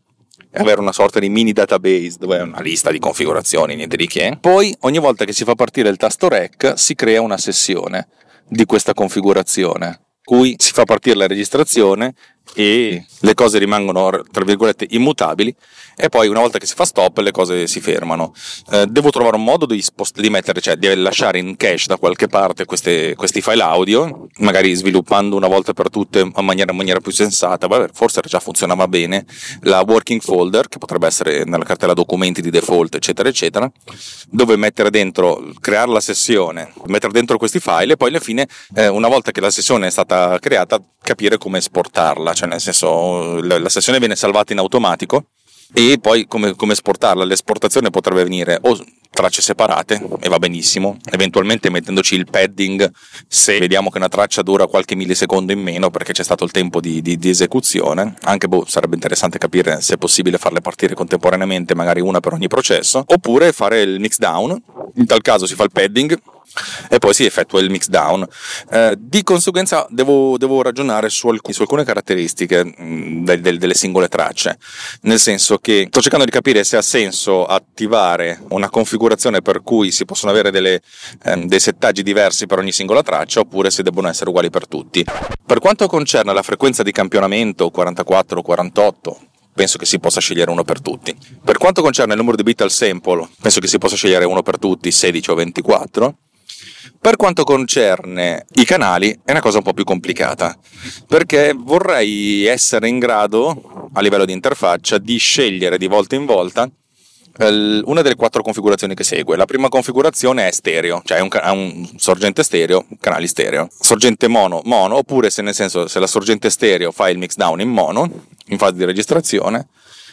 e 0.51 0.61
avere 0.61 0.81
una 0.81 0.93
sorta 0.93 1.19
di 1.19 1.29
mini 1.29 1.53
database 1.53 2.17
dove 2.19 2.39
è 2.39 2.43
una 2.43 2.61
lista 2.61 2.91
di 2.91 2.99
configurazioni, 2.99 3.75
niente 3.75 3.97
di 3.97 4.07
che. 4.07 4.37
Poi 4.41 4.75
ogni 4.81 4.99
volta 4.99 5.25
che 5.25 5.33
si 5.33 5.45
fa 5.45 5.55
partire 5.55 5.89
il 5.89 5.97
tasto 5.97 6.29
REC 6.29 6.75
si 6.77 6.95
crea 6.95 7.21
una 7.21 7.39
sessione 7.39 8.09
di 8.49 8.65
questa 8.65 8.95
configurazione, 8.95 10.01
cui 10.25 10.55
si 10.59 10.73
fa 10.73 10.85
partire 10.85 11.17
la 11.17 11.27
registrazione 11.27 12.15
e 12.55 13.05
le 13.21 13.35
cose 13.35 13.59
rimangono 13.59 14.23
tra 14.31 14.45
virgolette 14.45 14.87
immutabili. 14.91 15.55
E 16.01 16.09
poi 16.09 16.29
una 16.29 16.39
volta 16.39 16.59
che 16.59 16.67
si 16.67 16.75
fa 16.75 16.85
stop 16.85 17.19
le 17.19 17.33
cose 17.33 17.67
si 17.67 17.81
fermano. 17.81 18.33
Eh, 18.71 18.87
devo 18.87 19.11
trovare 19.11 19.35
un 19.35 19.43
modo 19.43 19.67
di, 19.67 19.83
spost- 19.83 20.21
di, 20.21 20.31
mettere, 20.31 20.61
cioè 20.61 20.77
di 20.77 20.95
lasciare 20.95 21.41
in 21.41 21.57
cache 21.57 21.87
da 21.87 21.97
qualche 21.97 22.29
parte 22.29 22.65
queste, 22.67 23.17
questi 23.17 23.41
file 23.41 23.63
audio, 23.63 24.29
magari 24.39 24.73
sviluppando 24.75 25.35
una 25.35 25.49
volta 25.49 25.73
per 25.73 25.91
tutte 25.91 26.21
in 26.21 26.33
maniera, 26.45 26.71
in 26.71 26.77
maniera 26.77 27.01
più 27.01 27.11
sensata, 27.11 27.67
Beh, 27.67 27.89
forse 27.93 28.21
già 28.25 28.39
funzionava 28.39 28.87
bene, 28.87 29.27
la 29.63 29.83
working 29.87 30.21
folder 30.21 30.69
che 30.69 30.79
potrebbe 30.79 31.09
essere 31.09 31.45
nella 31.45 31.65
cartella 31.65 31.95
documenti 31.95 32.41
di 32.41 32.51
default 32.51 32.95
eccetera 32.95 33.29
eccetera, 33.29 33.71
dove 34.31 34.57
mettere 34.57 34.91
dentro, 34.91 35.53
creare 35.61 35.91
la 35.91 36.01
sessione, 36.01 36.73
mettere 36.87 37.13
dentro 37.13 37.39
questi 37.39 37.59
file 37.59 37.95
e 37.95 37.97
poi 37.97 38.11
alla 38.11 38.21
fine 38.21 38.47
eh, 38.77 38.87
una 38.87 39.09
volta 39.09 39.33
che 39.33 39.41
la 39.41 39.51
sessione 39.51 39.89
è 39.89 39.91
stata 39.91 40.39
creata 40.39 40.81
capire 41.03 41.39
come 41.39 41.59
esportarla, 41.59 42.35
cioè 42.39 42.49
nel 42.49 42.61
senso 42.61 43.43
la 43.43 43.69
sessione 43.69 43.99
viene 43.99 44.15
salvata 44.15 44.53
in 44.53 44.61
automatico 44.61 45.25
e 45.73 45.99
poi 46.01 46.27
come, 46.29 46.55
come, 46.55 46.73
esportarla. 46.73 47.25
L'esportazione 47.25 47.91
potrebbe 47.91 48.21
avvenire 48.21 48.59
o 48.63 48.79
tracce 49.11 49.43
separate 49.43 50.01
e 50.21 50.29
va 50.29 50.39
benissimo, 50.39 50.99
eventualmente 51.11 51.69
mettendoci 51.69 52.15
il 52.15 52.27
padding 52.31 52.89
se 53.27 53.59
vediamo 53.59 53.91
che 53.91 53.99
una 53.99 54.09
traccia 54.09 54.43
dura 54.43 54.67
qualche 54.67 54.95
millisecondo 54.95 55.51
in 55.51 55.61
meno 55.61 55.91
perché 55.91 56.13
c'è 56.13 56.23
stato 56.23 56.45
il 56.45 56.53
tempo 56.53 56.81
di, 56.81 57.03
di, 57.03 57.17
di 57.17 57.29
esecuzione, 57.29 58.15
anche 58.23 58.47
boh, 58.47 58.65
sarebbe 58.69 58.95
interessante 58.95 59.39
capire 59.39 59.81
se 59.81 59.95
è 59.95 59.97
possibile 59.99 60.39
farle 60.39 60.61
partire 60.61 60.95
contemporaneamente, 60.95 61.75
magari 61.75 62.01
una 62.01 62.21
per 62.21 62.35
ogni 62.35 62.47
processo, 62.47 63.03
oppure 63.05 63.51
fare 63.53 63.81
il 63.81 63.99
mix 63.99 64.19
down, 64.19 64.57
in 64.95 65.07
tal 65.07 65.23
caso 65.23 65.47
si 65.47 65.57
fa 65.57 65.65
il 65.65 65.73
padding 65.73 66.17
e 66.89 66.99
poi 66.99 67.15
si 67.15 67.25
effettua 67.25 67.61
il 67.61 67.71
mix 67.71 67.89
down. 67.89 68.27
Eh, 68.71 68.97
di 68.99 69.23
conseguenza 69.23 69.87
devo, 69.91 70.37
devo 70.39 70.63
ragionare 70.63 71.09
su, 71.09 71.29
alc- 71.29 71.53
su, 71.53 71.63
alcune 71.63 71.85
caratteristiche 71.85 72.65
mh, 72.65 72.75
mm, 72.83 73.25
del, 73.25 73.41
del, 73.41 73.59
delle 73.59 73.75
singole 73.75 74.09
tracce, 74.09 74.59
nel 75.03 75.19
senso 75.19 75.59
che 75.59 75.87
sto 75.89 76.01
cercando 76.01 76.25
di 76.25 76.31
capire 76.31 76.65
se 76.65 76.77
ha 76.77 76.83
senso 76.83 77.45
attivare 77.45 78.41
una 78.51 78.71
configurazione 78.71 79.43
per 79.43 79.63
cui 79.63 79.91
si 79.91 80.05
possono 80.05 80.31
avere 80.31 80.51
delle, 80.51 80.81
ehm, 81.25 81.47
dei 81.47 81.61
settaggi 81.61 82.03
diversi 82.03 82.47
per 82.47 82.59
ogni 82.59 82.73
singola 82.73 83.03
traccia 83.03 83.41
oppure 83.41 83.71
se 83.71 83.83
devono 83.83 84.09
essere 84.09 84.31
uguali 84.31 84.51
per 84.51 84.67
tutti. 84.67 85.05
Per 85.47 85.59
quanto 85.61 85.87
concerne 85.87 86.33
la 86.33 86.43
frequenza 86.43 86.83
di 86.83 86.93
campionamento 86.93 87.71
44 87.71 88.39
o 88.39 88.43
48, 88.43 89.21
penso 89.59 89.77
che 89.77 89.87
si 89.87 89.99
possa 89.99 90.21
scegliere 90.21 90.51
uno 90.51 90.63
per 90.63 90.81
tutti. 90.81 91.17
Per 91.43 91.59
quanto 91.59 91.83
concerne 91.83 92.13
il 92.13 92.19
numero 92.19 92.37
di 92.37 92.45
bit 92.45 92.61
al 92.61 92.71
sample, 92.71 93.29
penso 93.41 93.59
che 93.59 93.67
si 93.67 93.79
possa 93.79 93.97
scegliere 93.97 94.25
uno 94.25 94.43
per 94.43 94.59
tutti, 94.59 94.93
16 94.93 95.31
o 95.31 95.35
24. 95.35 96.19
Per 97.01 97.17
quanto 97.17 97.45
concerne 97.45 98.45
i 98.55 98.65
canali 98.65 99.19
è 99.25 99.31
una 99.31 99.41
cosa 99.41 99.59
un 99.59 99.63
po' 99.63 99.73
più 99.73 99.85
complicata, 99.85 100.59
perché 101.07 101.55
vorrei 101.57 102.45
essere 102.45 102.89
in 102.89 102.99
grado, 102.99 103.91
a 103.93 104.01
livello 104.01 104.25
di 104.25 104.33
interfaccia, 104.33 104.99
di 104.99 105.17
scegliere 105.17 105.79
di 105.79 105.87
volta 105.87 106.17
in 106.17 106.27
volta 106.27 106.69
una 107.41 108.03
delle 108.03 108.17
quattro 108.17 108.43
configurazioni 108.43 108.95
che 108.95 109.05
segue. 109.05 109.37
La 109.37 109.45
prima 109.45 109.69
configurazione 109.69 110.49
è 110.49 110.51
stereo, 110.51 111.03
cioè 111.05 111.21
un, 111.21 111.29
un 111.33 111.89
sorgente 111.97 112.43
stereo, 112.43 112.85
canali 112.99 113.29
stereo. 113.29 113.69
Sorgente 113.79 114.27
mono, 114.27 114.61
mono, 114.65 114.97
oppure 114.97 115.31
se 115.31 115.43
nel 115.43 115.55
senso 115.55 115.87
se 115.87 116.01
la 116.01 116.09
sorgente 116.09 116.51
stereo 116.51 116.91
fa 116.91 117.09
il 117.09 117.19
mix 117.19 117.37
down 117.37 117.61
in 117.61 117.69
mono, 117.69 118.11
in 118.47 118.59
fase 118.59 118.75
di 118.75 118.85
registrazione, 118.85 119.69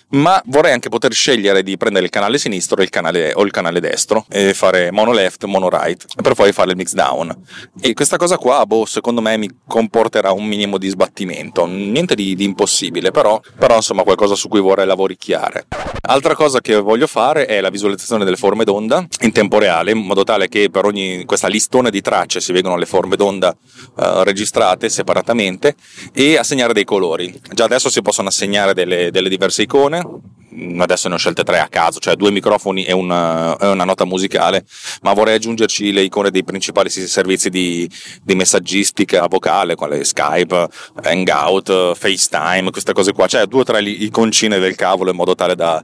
ma 0.10 0.42
vorrei 0.48 0.72
anche 0.72 0.90
poter 0.90 1.14
scegliere 1.14 1.64
di 1.64 1.78
prendere 1.78 2.06
il 2.06 2.12
canale 2.12 2.38
sinistro 2.38 2.82
il 2.82 2.90
canale, 2.90 3.34
o 3.34 3.44
il 3.44 3.52
canale 3.52 3.80
destro 3.80 4.26
e 4.30 4.54
fare 4.54 4.92
mono 4.92 5.12
left, 5.12 5.44
mono 5.46 5.70
right 5.70 6.06
per 6.22 6.34
poi 6.34 6.52
fare 6.52 6.72
il 6.72 6.78
mix 6.78 6.94
down. 6.94 7.36
E 7.82 7.94
questa 7.94 8.18
cosa 8.18 8.38
qua 8.38 8.66
boh, 8.66 8.86
secondo 8.86 9.22
me 9.22 9.38
mi 9.38 9.50
comporterà 9.68 10.32
un 10.32 10.46
minimo 10.46 10.78
di 10.78 10.90
sbattimento. 10.90 11.66
Niente 11.66 12.16
di, 12.16 12.36
di 12.36 12.44
impossibile 12.44 13.12
però, 13.12 13.40
però 13.58 13.76
insomma 13.76 14.04
qualcosa 14.04 14.36
su 14.36 14.48
cui 14.48 14.60
vorrei 14.60 14.86
lavoricchiare. 14.86 15.66
Altra 16.08 16.36
cosa 16.36 16.62
che 16.62 16.76
voglio 16.76 17.08
fare 17.08 17.46
è 17.46 17.62
la 17.62 17.70
visualizzazione 17.70 18.24
delle 18.24 18.36
forme 18.36 18.64
d'onda 18.64 19.06
in 19.22 19.32
tempo 19.32 19.58
reale 19.58 19.92
in 19.92 19.98
modo 19.98 20.24
tale 20.24 20.48
che 20.48 20.70
per 20.70 20.86
ogni 20.86 21.26
questa 21.26 21.48
listone 21.48 21.90
di 21.90 22.02
tracce 22.02 22.40
si 22.40 22.52
vedono 22.52 22.78
le 22.78 22.86
forme 22.86 23.16
d'onda 23.16 23.56
uh, 23.96 24.22
registrate 24.22 24.90
separatamente 24.90 25.76
e 26.14 26.38
assegnare 26.38 26.74
dei 26.74 26.84
colori. 26.84 27.34
Già 27.52 27.64
adesso 27.64 27.90
si 27.90 28.02
possono 28.02 28.28
assegnare 28.28 28.74
delle, 28.74 29.10
delle 29.10 29.30
diverse 29.30 29.64
icone 29.64 29.95
canzone. 30.02 30.34
Adesso 30.78 31.10
ne 31.10 31.16
ho 31.16 31.18
scelte 31.18 31.44
tre 31.44 31.60
a 31.60 31.68
caso, 31.68 32.00
cioè 32.00 32.16
due 32.16 32.32
microfoni 32.32 32.86
e 32.86 32.94
una, 32.94 33.58
e 33.58 33.68
una, 33.68 33.84
nota 33.84 34.06
musicale, 34.06 34.66
ma 35.02 35.12
vorrei 35.12 35.36
aggiungerci 35.36 35.92
le 35.92 36.02
icone 36.02 36.32
dei 36.32 36.46
principali 36.46 36.90
servizi 36.90 37.50
di, 37.50 37.90
di 38.24 38.36
messaggistica 38.36 39.28
vocale, 39.28 39.76
quale 39.76 40.06
Skype, 40.06 40.70
Hangout, 41.04 41.96
FaceTime, 41.96 42.72
queste 42.72 42.94
cose 42.94 43.12
qua, 43.12 43.28
cioè 43.28 43.48
due 43.48 43.62
o 43.62 43.64
tre 43.64 43.82
iconcine 43.82 44.58
del 44.58 44.76
cavolo 44.76 45.10
in 45.10 45.18
modo 45.18 45.36
tale 45.36 45.56
da, 45.56 45.84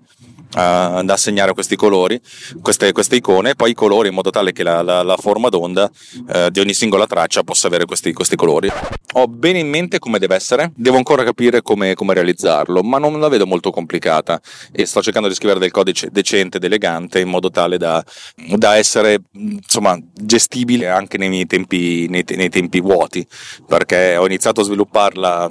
da 0.51 1.13
assegnare 1.13 1.53
questi 1.53 1.75
colori, 1.75 2.20
queste, 2.62 2.91
queste, 2.91 3.15
icone, 3.15 3.51
e 3.51 3.55
poi 3.55 3.72
i 3.72 3.74
colori 3.74 4.10
in 4.10 4.13
modo 4.13 4.29
tale 4.29 4.51
che 4.51 4.63
la, 4.63 4.81
la, 4.81 5.01
la 5.01 5.17
forma 5.17 5.50
d'onda 5.50 5.89
uh, 6.27 6.50
di 6.50 6.60
ogni 6.60 6.74
singola 6.74 7.08
traccia 7.08 7.43
possa 7.43 7.67
avere 7.67 7.86
questi, 7.86 8.12
questi, 8.13 8.36
colori. 8.36 8.72
Ho 9.13 9.27
bene 9.27 9.60
in 9.60 9.70
mente 9.70 10.00
come 10.00 10.20
deve 10.20 10.36
essere, 10.36 10.72
devo 10.75 10.98
ancora 10.98 11.24
capire 11.24 11.62
come, 11.62 11.93
come, 11.93 12.13
realizzarlo, 12.13 12.81
ma 12.81 12.98
non 12.98 13.20
la 13.20 13.29
vedo 13.29 13.46
molto 13.46 13.72
complicata 13.72 14.41
e 14.72 14.86
sto 14.86 15.01
cercando 15.01 15.27
di 15.27 15.36
scrivere 15.36 15.60
del 15.60 15.72
codice 15.72 16.10
decente 16.12 16.58
ed 16.58 16.63
elegante 16.63 17.20
in 17.20 17.29
modo 17.29 17.50
tale 17.50 17.77
da, 17.77 18.03
da 18.55 18.75
essere 18.75 19.22
insomma, 19.34 19.98
gestibile 20.13 20.88
anche 20.88 21.17
nei 21.17 21.46
tempi, 21.46 22.08
nei, 22.10 22.25
nei 22.27 22.50
tempi 22.50 22.79
vuoti, 22.81 23.25
perché 23.67 24.17
ho 24.17 24.25
iniziato 24.25 24.62
a 24.62 24.63
svilupparla 24.63 25.50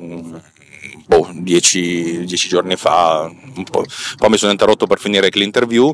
boh, 1.11 1.29
dieci, 1.33 2.25
dieci 2.25 2.47
giorni 2.47 2.76
fa, 2.76 3.29
poi 4.17 4.31
mi 4.31 4.37
sono 4.37 4.52
interrotto 4.52 4.87
per 4.87 5.00
finire 5.00 5.29
l'interview, 5.33 5.93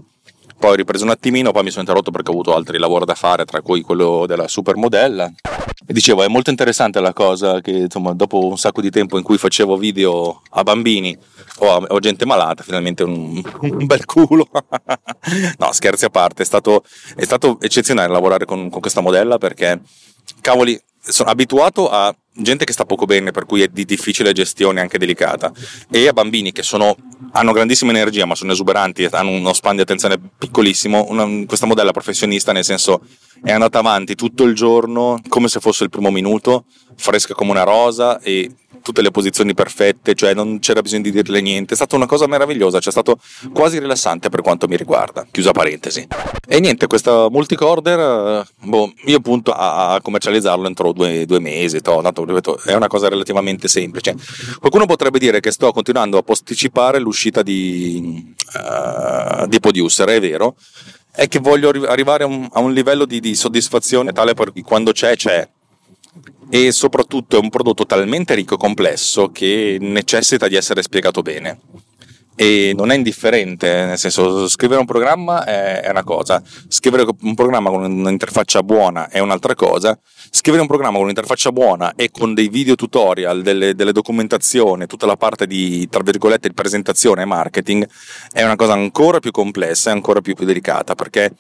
poi 0.59 0.73
ho 0.73 0.75
ripreso 0.75 1.05
un 1.05 1.11
attimino, 1.11 1.53
poi 1.53 1.63
mi 1.63 1.71
sono 1.71 1.81
interrotto 1.81 2.11
perché 2.11 2.29
ho 2.29 2.35
avuto 2.35 2.55
altri 2.55 2.79
lavori 2.79 3.07
da 3.07 3.15
fare, 3.15 3.47
tra 3.47 3.63
cui 3.63 3.81
quello 3.81 4.27
della 4.27 4.47
supermodella. 4.47 5.33
E 5.89 5.93
dicevo, 5.93 6.23
è 6.23 6.29
molto 6.29 6.51
interessante 6.51 7.01
la 7.01 7.15
cosa 7.15 7.63
che 7.63 7.71
insomma, 7.71 8.13
dopo 8.13 8.47
un 8.47 8.59
sacco 8.59 8.83
di 8.83 8.91
tempo 8.91 9.17
in 9.17 9.25
cui 9.25 9.39
facevo 9.39 9.79
video 9.79 10.43
a 10.51 10.63
bambini 10.63 11.17
o 11.59 11.73
a, 11.73 11.77
o 11.89 11.99
gente 11.99 12.27
malata, 12.27 12.63
finalmente 12.63 13.03
un, 13.03 13.41
un 13.61 13.87
bel 13.87 14.05
culo. 14.05 14.49
no, 15.59 15.73
scherzi 15.73 16.05
a 16.05 16.11
parte, 16.11 16.43
è 16.43 16.47
stato, 16.47 16.85
è 17.15 17.25
stato 17.25 17.59
eccezionale 17.61 18.13
lavorare 18.13 18.45
con, 18.45 18.69
con 18.69 18.81
questa 18.81 19.01
modella 19.01 19.39
perché, 19.39 19.81
cavoli, 20.43 20.79
sono 21.01 21.31
abituato 21.31 21.89
a 21.89 22.15
gente 22.37 22.65
che 22.65 22.73
sta 22.73 22.85
poco 22.85 23.05
bene, 23.05 23.31
per 23.31 23.47
cui 23.47 23.63
è 23.63 23.69
di 23.69 23.85
difficile 23.85 24.33
gestione 24.33 24.81
anche 24.81 24.99
delicata, 24.99 25.53
e 25.91 26.09
a 26.09 26.13
bambini 26.13 26.53
che 26.53 26.63
sono, 26.63 26.97
hanno 27.33 27.53
grandissima 27.53 27.93
energia 27.93 28.27
ma 28.27 28.35
sono 28.35 28.53
esuberanti 28.53 29.05
hanno 29.05 29.31
uno 29.31 29.53
span 29.53 29.77
di 29.77 29.83
attenzione 29.83 30.19
piccolissimo, 30.39 31.07
una, 31.09 31.27
questa 31.47 31.67
modella 31.67 31.93
professionista 31.93 32.53
nel 32.53 32.65
senso 32.65 33.03
è 33.43 33.53
andata 33.53 33.79
avanti 33.79 34.15
tutto 34.15 34.45
il 34.45 34.55
giorno 34.55 35.21
come 35.29 35.49
se 35.49 35.61
fosse 35.61 35.85
il 35.85 35.91
primo 35.91 36.11
minuto, 36.11 36.65
fresca 36.97 37.35
come 37.35 37.51
una 37.51 37.63
rosa 37.65 38.21
e 38.21 38.51
tutte 38.87 39.03
le 39.03 39.11
posizioni 39.11 39.53
perfette, 39.53 40.15
cioè 40.15 40.33
non 40.33 40.61
c'era 40.61 40.81
bisogno 40.81 41.03
di 41.03 41.11
dirle 41.11 41.41
niente, 41.41 41.73
è 41.73 41.77
stata 41.77 41.97
una 41.97 42.07
cosa 42.07 42.29
meravigliosa, 42.29 42.79
cioè 42.79 42.89
è 42.89 42.93
stato 42.93 43.19
quasi 43.53 43.81
rilassante 43.81 44.29
per 44.29 44.43
quanto 44.43 44.69
mi 44.69 44.77
riguarda, 44.77 45.27
chiusa 45.29 45.51
parentesi. 45.51 46.07
E 46.47 46.61
niente, 46.61 46.87
questa 46.87 47.29
multicorder, 47.29 47.99
eh, 47.99 48.69
boh, 48.69 48.93
io 49.07 49.19
punto 49.19 49.51
a, 49.51 49.99
commercializzarlo 50.01 50.69
entro 50.69 50.93
due, 50.93 51.27
due 51.27 51.41
mesi, 51.41 51.81
to, 51.81 52.01
tanto, 52.01 52.25
ripeto, 52.25 52.61
è 52.63 52.75
una 52.75 52.87
cosa 52.87 53.09
relativamente 53.09 53.67
semplice. 53.67 54.15
Qualcuno 54.61 54.87
potrebbe 54.87 55.19
dire 55.19 55.41
che 55.41 55.51
sto 55.51 55.73
continuando 55.73 56.19
a 56.19 56.23
posticipare 56.23 57.01
l'uscita 57.01 57.43
di, 57.43 58.33
uh, 58.55 59.49
di 59.49 59.59
Producer, 59.59 60.09
è 60.11 60.21
vero, 60.21 60.55
è 61.17 61.29
che 61.29 61.39
voglio 61.39 61.71
arrivare 61.87 62.25
a 62.25 62.27
un, 62.27 62.47
a 62.53 62.61
un 62.61 62.75
livello 62.75 63.07
di, 63.07 63.21
di 63.21 63.35
soddisfazione 63.35 64.13
tale 64.13 64.35
per 64.35 64.53
cui 64.53 64.61
quando 64.61 64.93
c'è, 64.93 65.17
c'è. 65.17 65.49
E 66.49 66.71
soprattutto 66.71 67.37
è 67.37 67.41
un 67.41 67.49
prodotto 67.49 67.87
talmente 67.87 68.35
ricco 68.35 68.55
e 68.55 68.59
complesso 68.59 69.33
che 69.33 69.79
necessita 69.81 70.47
di 70.47 70.55
essere 70.55 70.83
spiegato 70.83 71.23
bene 71.23 71.59
e 72.37 72.75
non 72.77 72.91
è 72.91 72.95
indifferente, 72.95 73.87
nel 73.87 73.99
senso 73.99 74.47
scrivere 74.47 74.79
un 74.79 74.87
programma 74.87 75.45
è, 75.45 75.89
una 75.89 76.05
cosa, 76.05 76.43
scrivere 76.69 77.07
un 77.23 77.35
programma 77.35 77.71
con 77.71 77.83
un'interfaccia 77.83 78.63
buona 78.63 79.09
è 79.09 79.19
un'altra 79.21 79.55
cosa, 79.55 79.99
scrivere 80.31 80.61
un 80.61 80.69
programma 80.69 80.97
con 80.97 81.05
un'interfaccia 81.05 81.51
buona 81.51 81.95
e 81.97 82.11
con 82.11 82.35
dei 82.35 82.49
video 82.49 82.75
tutorial, 82.75 83.41
delle, 83.41 83.75
delle 83.75 83.93
documentazioni, 83.93 84.87
tutta 84.87 85.07
la 85.07 85.17
parte 85.17 85.47
di, 85.47 85.89
tra 85.89 86.03
virgolette, 86.03 86.53
presentazione 86.53 87.23
e 87.23 87.25
marketing 87.25 87.89
è 88.31 88.45
una 88.45 88.57
cosa 88.57 88.75
ancora 88.75 89.19
più 89.19 89.31
complessa 89.31 89.89
e 89.89 89.95
ancora 89.95 90.21
più, 90.21 90.35
più 90.35 90.45
delicata 90.45 90.95
perché 90.95 91.33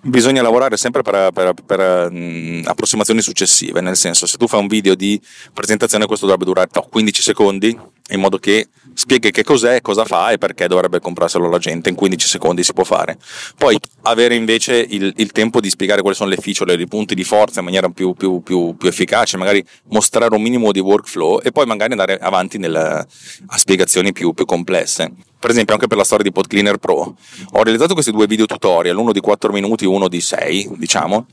bisogna 0.00 0.42
lavorare 0.42 0.76
sempre 0.76 1.02
per, 1.02 1.30
per, 1.32 1.54
per 1.66 2.10
mh, 2.10 2.62
approssimazioni 2.66 3.20
successive, 3.20 3.80
nel 3.80 3.96
senso 3.96 4.26
se 4.26 4.36
tu 4.36 4.46
fai 4.46 4.60
un 4.60 4.68
video 4.68 4.94
di 4.94 5.20
presentazione 5.52 6.06
questo 6.06 6.26
dovrebbe 6.26 6.46
durare 6.46 6.68
no, 6.72 6.86
15 6.88 7.22
secondi 7.22 7.78
in 8.10 8.20
modo 8.20 8.38
che 8.38 8.68
spieghi 8.94 9.30
che 9.30 9.44
cos'è, 9.44 9.80
cosa 9.80 10.04
fa 10.04 10.27
e 10.30 10.38
perché 10.38 10.66
dovrebbe 10.66 11.00
comprarselo 11.00 11.48
la 11.48 11.58
gente, 11.58 11.88
in 11.88 11.94
15 11.94 12.26
secondi 12.26 12.62
si 12.62 12.72
può 12.72 12.84
fare. 12.84 13.18
Poi 13.56 13.78
avere 14.02 14.34
invece 14.34 14.76
il, 14.76 15.12
il 15.16 15.32
tempo 15.32 15.60
di 15.60 15.70
spiegare 15.70 16.00
quali 16.00 16.16
sono 16.16 16.30
le 16.30 16.36
feature, 16.36 16.74
i 16.74 16.86
punti 16.86 17.14
di 17.14 17.24
forza 17.24 17.60
in 17.60 17.64
maniera 17.64 17.88
più, 17.88 18.14
più, 18.14 18.42
più, 18.42 18.76
più, 18.76 18.88
efficace, 18.88 19.36
magari 19.36 19.64
mostrare 19.88 20.34
un 20.34 20.42
minimo 20.42 20.72
di 20.72 20.80
workflow 20.80 21.40
e 21.42 21.52
poi 21.52 21.66
magari 21.66 21.92
andare 21.92 22.18
avanti 22.18 22.58
nel, 22.58 22.76
a 22.76 23.58
spiegazioni 23.58 24.12
più 24.12 24.32
complesse. 24.34 25.12
Per 25.38 25.50
esempio 25.50 25.74
anche 25.74 25.86
per 25.86 25.96
la 25.96 26.04
storia 26.04 26.24
di 26.24 26.32
PodCleaner 26.32 26.78
Pro. 26.78 27.16
Ho 27.52 27.62
realizzato 27.62 27.94
questi 27.94 28.10
due 28.10 28.26
video 28.26 28.46
tutorial, 28.46 28.96
uno 28.96 29.12
di 29.12 29.20
4 29.20 29.52
minuti 29.52 29.84
e 29.84 29.86
uno 29.86 30.08
di 30.08 30.20
6, 30.20 30.72
diciamo, 30.76 31.26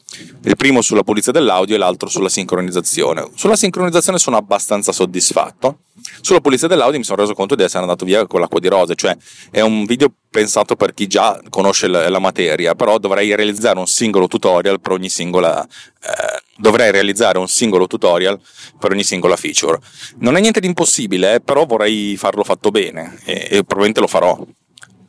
il 0.43 0.55
primo 0.55 0.81
sulla 0.81 1.03
pulizia 1.03 1.31
dell'audio 1.31 1.75
e 1.75 1.77
l'altro 1.77 2.07
sulla 2.07 2.29
sincronizzazione. 2.29 3.29
Sulla 3.33 3.55
sincronizzazione 3.55 4.19
sono 4.19 4.37
abbastanza 4.37 4.91
soddisfatto. 4.91 5.79
Sulla 6.21 6.41
pulizia 6.41 6.67
dell'audio 6.67 6.99
mi 6.99 7.05
sono 7.05 7.21
reso 7.21 7.33
conto 7.33 7.55
di 7.55 7.63
essere 7.63 7.81
andato 7.81 8.05
via 8.05 8.27
con 8.27 8.39
l'acqua 8.39 8.59
di 8.59 8.67
rose, 8.67 8.95
cioè 8.95 9.15
è 9.49 9.61
un 9.61 9.85
video 9.85 10.11
pensato 10.29 10.75
per 10.75 10.93
chi 10.93 11.07
già 11.07 11.39
conosce 11.49 11.87
la, 11.87 12.19
materia, 12.19 12.75
però 12.75 12.97
dovrei 12.97 13.33
realizzare 13.33 13.79
un 13.79 13.87
singolo 13.87 14.27
tutorial 14.27 14.81
per 14.81 14.91
ogni 14.91 15.09
singola 15.09 15.63
eh, 15.63 16.43
dovrei 16.57 16.91
realizzare 16.91 17.37
un 17.37 17.47
singolo 17.47 17.87
tutorial 17.87 18.39
per 18.79 18.91
ogni 18.91 19.03
singola 19.03 19.35
feature. 19.35 19.79
Non 20.19 20.35
è 20.37 20.39
niente 20.39 20.59
di 20.59 20.67
impossibile, 20.67 21.35
eh, 21.35 21.41
però 21.41 21.65
vorrei 21.65 22.15
farlo 22.17 22.43
fatto 22.43 22.71
bene 22.71 23.17
e, 23.25 23.47
e 23.49 23.63
probabilmente 23.63 23.99
lo 23.99 24.07
farò. 24.07 24.37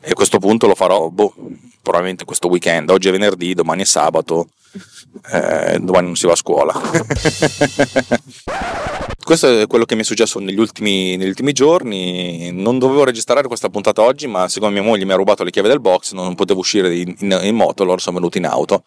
E 0.01 0.11
a 0.11 0.15
questo 0.15 0.39
punto 0.39 0.67
lo 0.67 0.75
farò, 0.75 1.09
boh, 1.09 1.35
probabilmente 1.83 2.25
questo 2.25 2.49
weekend. 2.49 2.91
Oggi 2.91 3.09
è 3.09 3.13
venerdì, 3.13 3.55
domani 3.55 3.83
è 3.83 3.87
sabato, 3.87 4.49
eh, 5.33 5.79
domani 5.81 6.07
non 6.07 6.17
si 6.17 6.27
va 6.27 6.33
a 6.33 6.37
scuola. 6.37 6.73
questo 9.25 9.61
è 9.61 9.67
quello 9.67 9.85
che 9.85 9.97
mi 9.97 10.03
è 10.03 10.05
successo 10.05 10.39
negli 10.39 10.59
ultimi, 10.59 11.17
negli 11.17 11.29
ultimi, 11.29 11.53
giorni. 11.53 12.53
Non 12.53 12.79
dovevo 12.79 13.05
registrare 13.05 13.49
questa 13.49 13.69
puntata 13.69 14.03
oggi, 14.03 14.27
ma 14.27 14.49
siccome 14.49 14.73
mia 14.73 14.83
moglie 14.83 15.05
mi 15.05 15.13
ha 15.13 15.17
rubato 15.17 15.43
le 15.43 15.51
chiavi 15.51 15.69
del 15.69 15.81
box, 15.81 16.13
non 16.13 16.35
potevo 16.35 16.61
uscire 16.61 16.95
in, 16.95 17.15
in, 17.19 17.41
in 17.43 17.55
moto, 17.55 17.83
allora 17.83 17.99
sono 17.99 18.17
venuto 18.17 18.39
in 18.39 18.47
auto. 18.47 18.85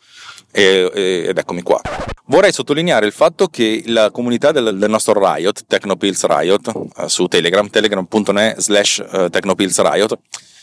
e, 0.52 0.90
ed 1.28 1.38
eccomi 1.38 1.62
qua. 1.62 1.82
Vorrei 2.30 2.52
sottolineare 2.52 3.08
il 3.08 3.12
fatto 3.12 3.48
che 3.48 3.82
la 3.88 4.12
comunità 4.12 4.52
del, 4.52 4.78
del 4.78 4.90
nostro 4.90 5.14
Riot, 5.14 5.66
Technopills 5.66 6.26
Riot, 6.28 6.72
eh, 6.98 7.10
su 7.10 7.26
Telegram, 7.26 7.68
telegram.net 7.68 8.60
slash 8.60 9.00
eh, 9.00 9.30
Technopills 9.32 9.82
Riot, 9.82 10.20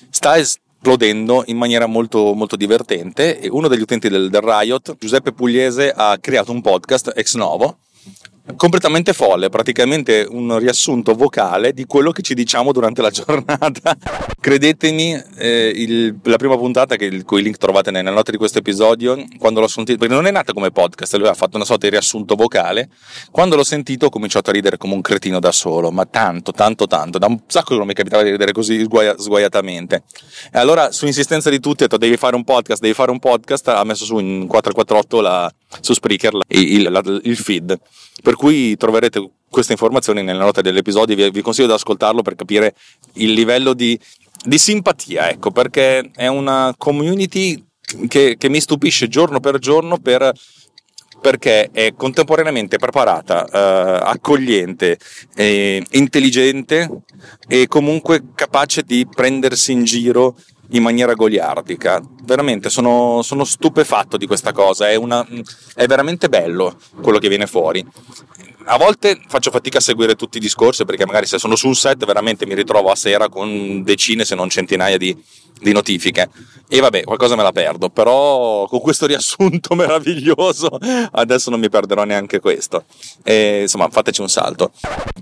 sta 0.08 0.38
esplodendo 0.38 1.42
in 1.46 1.56
maniera 1.56 1.86
molto, 1.86 2.34
molto 2.34 2.54
divertente 2.54 3.40
e 3.40 3.48
uno 3.48 3.66
degli 3.66 3.80
utenti 3.80 4.08
del, 4.08 4.30
del 4.30 4.42
Riot, 4.42 4.96
Giuseppe 4.96 5.32
Pugliese, 5.32 5.90
ha 5.90 6.16
creato 6.20 6.52
un 6.52 6.60
podcast 6.60 7.10
ex 7.16 7.34
novo 7.34 7.78
completamente 8.54 9.12
folle, 9.12 9.48
praticamente 9.48 10.26
un 10.28 10.58
riassunto 10.58 11.14
vocale 11.14 11.72
di 11.72 11.84
quello 11.84 12.12
che 12.12 12.22
ci 12.22 12.34
diciamo 12.34 12.72
durante 12.72 13.02
la 13.02 13.10
giornata. 13.10 13.96
Credetemi, 14.40 15.20
eh, 15.36 15.72
il, 15.74 16.16
la 16.22 16.36
prima 16.36 16.56
puntata, 16.56 16.96
che 16.96 17.06
il 17.06 17.24
cui 17.24 17.42
link 17.42 17.56
trovate 17.56 17.90
nella 17.90 18.10
nota 18.10 18.30
di 18.30 18.36
questo 18.36 18.58
episodio, 18.58 19.24
quando 19.38 19.60
l'ho 19.60 19.66
sentito, 19.66 19.98
perché 19.98 20.14
non 20.14 20.26
è 20.26 20.30
nata 20.30 20.52
come 20.52 20.70
podcast, 20.70 21.16
lui 21.16 21.26
ha 21.26 21.34
fatto 21.34 21.56
una 21.56 21.64
sorta 21.64 21.86
di 21.86 21.92
riassunto 21.92 22.36
vocale, 22.36 22.88
quando 23.30 23.56
l'ho 23.56 23.64
sentito 23.64 24.06
ho 24.06 24.10
cominciato 24.10 24.50
a 24.50 24.52
ridere 24.52 24.76
come 24.76 24.94
un 24.94 25.00
cretino 25.00 25.40
da 25.40 25.50
solo, 25.50 25.90
ma 25.90 26.06
tanto, 26.06 26.52
tanto, 26.52 26.86
tanto, 26.86 27.18
da 27.18 27.26
un 27.26 27.40
sacco 27.46 27.70
che 27.70 27.78
non 27.78 27.86
mi 27.86 27.94
capitava 27.94 28.22
di 28.22 28.30
ridere 28.30 28.52
così 28.52 28.82
sguaia, 28.84 29.16
sguaiatamente. 29.18 30.02
E 30.52 30.58
allora, 30.58 30.92
su 30.92 31.06
insistenza 31.06 31.50
di 31.50 31.58
tutti, 31.58 31.82
ho 31.82 31.86
detto 31.86 31.96
devi 31.96 32.16
fare 32.16 32.36
un 32.36 32.44
podcast, 32.44 32.80
devi 32.80 32.94
fare 32.94 33.10
un 33.10 33.18
podcast, 33.18 33.68
ha 33.68 33.82
messo 33.84 34.04
su 34.04 34.18
in 34.18 34.46
448 34.46 35.20
la, 35.20 35.52
su 35.80 35.92
Spreaker 35.92 36.38
il, 36.48 36.90
la, 36.90 37.02
il 37.22 37.36
feed. 37.36 37.78
Per 38.22 38.34
cui 38.34 38.76
troverete 38.76 39.30
queste 39.48 39.72
informazioni 39.72 40.22
nella 40.22 40.44
nota 40.44 40.60
dell'episodio, 40.60 41.14
vi, 41.14 41.30
vi 41.30 41.42
consiglio 41.42 41.68
di 41.68 41.74
ascoltarlo 41.74 42.22
per 42.22 42.34
capire 42.34 42.74
il 43.14 43.32
livello 43.32 43.72
di, 43.74 43.98
di 44.44 44.58
simpatia, 44.58 45.30
ecco, 45.30 45.50
perché 45.50 46.10
è 46.14 46.26
una 46.26 46.74
community 46.76 47.62
che, 48.08 48.36
che 48.36 48.48
mi 48.48 48.60
stupisce 48.60 49.08
giorno 49.08 49.40
per 49.40 49.58
giorno 49.58 49.98
per 49.98 50.32
perché 51.18 51.70
è 51.72 51.94
contemporaneamente 51.94 52.76
preparata, 52.76 53.46
eh, 53.46 54.00
accogliente, 54.04 54.98
eh, 55.34 55.82
intelligente 55.92 56.88
e 57.48 57.66
comunque 57.66 58.22
capace 58.34 58.82
di 58.82 59.06
prendersi 59.12 59.72
in 59.72 59.84
giro 59.84 60.36
in 60.70 60.82
maniera 60.82 61.14
goliardica. 61.14 62.02
Veramente 62.22 62.70
sono, 62.70 63.22
sono 63.22 63.44
stupefatto 63.44 64.16
di 64.16 64.26
questa 64.26 64.52
cosa, 64.52 64.88
è, 64.88 64.96
una, 64.96 65.26
è 65.74 65.86
veramente 65.86 66.28
bello 66.28 66.76
quello 67.00 67.18
che 67.18 67.28
viene 67.28 67.46
fuori 67.46 67.86
a 68.68 68.76
volte 68.78 69.20
faccio 69.28 69.50
fatica 69.50 69.78
a 69.78 69.80
seguire 69.80 70.16
tutti 70.16 70.38
i 70.38 70.40
discorsi 70.40 70.84
perché 70.84 71.06
magari 71.06 71.26
se 71.26 71.38
sono 71.38 71.56
su 71.56 71.68
un 71.68 71.74
set 71.74 72.04
veramente 72.04 72.46
mi 72.46 72.54
ritrovo 72.54 72.90
a 72.90 72.96
sera 72.96 73.28
con 73.28 73.82
decine 73.84 74.24
se 74.24 74.34
non 74.34 74.48
centinaia 74.48 74.96
di, 74.96 75.16
di 75.60 75.72
notifiche. 75.72 76.28
E 76.68 76.80
vabbè 76.80 77.04
qualcosa 77.04 77.36
me 77.36 77.44
la 77.44 77.52
perdo 77.52 77.90
però 77.90 78.66
con 78.66 78.80
questo 78.80 79.06
riassunto 79.06 79.74
meraviglioso 79.76 80.78
adesso 81.12 81.50
non 81.50 81.60
mi 81.60 81.68
perderò 81.68 82.04
neanche 82.04 82.40
questo. 82.40 82.84
E, 83.22 83.62
insomma 83.62 83.88
fateci 83.88 84.20
un 84.20 84.28
salto. 84.28 84.72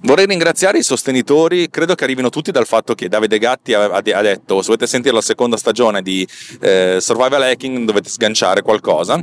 Vorrei 0.02 0.26
ringraziare 0.26 0.78
i 0.78 0.82
sostenitori 0.82 1.68
credo 1.68 1.94
che 1.94 2.04
arrivino 2.04 2.30
tutti 2.30 2.50
dal 2.50 2.66
fatto 2.66 2.94
che 2.94 3.08
Davide 3.08 3.38
Gatti 3.38 3.74
ha, 3.74 3.84
ha 3.84 4.00
detto 4.00 4.60
se 4.60 4.66
volete 4.66 4.86
sentire 4.86 5.14
la 5.14 5.20
seconda 5.20 5.56
stagione 5.56 6.00
di 6.00 6.26
eh, 6.60 6.96
Survival 7.00 7.42
Hacking 7.42 7.84
dovete 7.84 8.08
sganciare 8.08 8.62
qualcosa 8.62 9.22